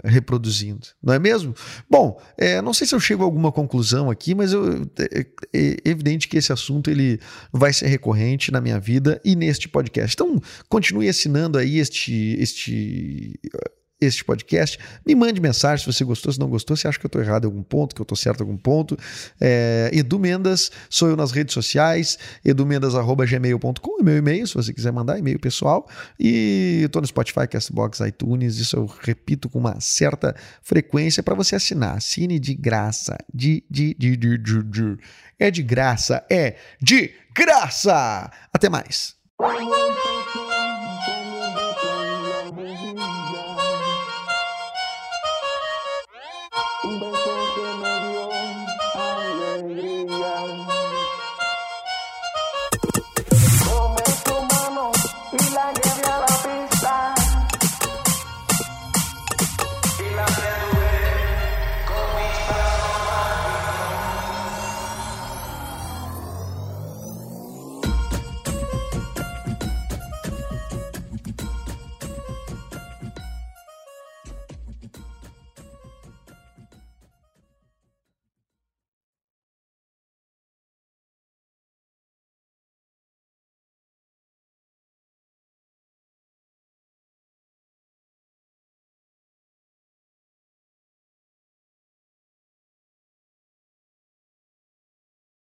reproduzindo, 0.04 0.86
não 1.02 1.12
é 1.12 1.18
mesmo? 1.18 1.54
Bom, 1.88 2.20
é, 2.38 2.62
não 2.62 2.72
sei 2.72 2.86
se 2.86 2.94
eu 2.94 3.00
chego 3.00 3.22
a 3.22 3.26
alguma 3.26 3.52
conclusão 3.52 4.10
aqui, 4.10 4.34
mas 4.34 4.52
eu, 4.52 4.82
é, 4.98 5.26
é, 5.52 5.76
evidente 5.84 6.28
que 6.28 6.38
esse 6.38 6.52
assunto 6.52 6.90
ele 6.90 7.20
vai 7.52 7.72
ser 7.72 7.86
recorrente 7.86 8.50
na 8.50 8.60
minha 8.60 8.78
vida 8.80 9.20
e 9.24 9.36
neste 9.36 9.68
podcast. 9.68 10.14
Então, 10.14 10.40
continue 10.68 11.08
assinando 11.08 11.58
aí 11.58 11.78
este, 11.78 12.36
este 12.38 13.38
este 14.00 14.24
podcast. 14.24 14.78
Me 15.06 15.14
mande 15.14 15.40
mensagem 15.40 15.84
se 15.84 15.92
você 15.92 16.04
gostou, 16.04 16.32
se 16.32 16.38
não 16.38 16.48
gostou, 16.48 16.76
se 16.76 16.88
acha 16.88 16.98
que 16.98 17.04
eu 17.04 17.08
estou 17.08 17.20
errado 17.20 17.44
em 17.44 17.46
algum 17.46 17.62
ponto, 17.62 17.94
que 17.94 18.00
eu 18.00 18.04
estou 18.04 18.16
certo 18.16 18.40
em 18.40 18.42
algum 18.42 18.56
ponto. 18.56 18.96
É, 19.40 19.90
Edu 19.92 20.18
Mendas, 20.18 20.70
sou 20.88 21.08
eu 21.08 21.16
nas 21.16 21.30
redes 21.30 21.52
sociais, 21.52 22.18
edumendas.gmail.com, 22.44 24.00
é 24.00 24.02
meu 24.02 24.16
e-mail, 24.16 24.46
se 24.46 24.54
você 24.54 24.72
quiser 24.72 24.92
mandar, 24.92 25.18
e-mail 25.18 25.38
pessoal. 25.38 25.88
E 26.18 26.82
estou 26.84 27.02
no 27.02 27.08
Spotify, 27.08 27.46
Castbox, 27.48 28.00
iTunes, 28.00 28.56
isso 28.58 28.76
eu 28.76 28.86
repito 28.86 29.48
com 29.48 29.58
uma 29.58 29.80
certa 29.80 30.34
frequência 30.62 31.22
para 31.22 31.34
você 31.34 31.56
assinar. 31.56 31.96
Assine 31.96 32.38
de 32.38 32.54
graça. 32.54 33.18
De, 33.32 33.62
de, 33.70 33.94
de, 33.98 34.16
de, 34.16 34.38
de, 34.38 34.62
de. 34.62 34.98
É 35.38 35.50
de 35.50 35.62
graça, 35.62 36.24
é 36.30 36.56
de 36.80 37.12
graça! 37.34 38.30
Até 38.52 38.68
mais! 38.68 39.16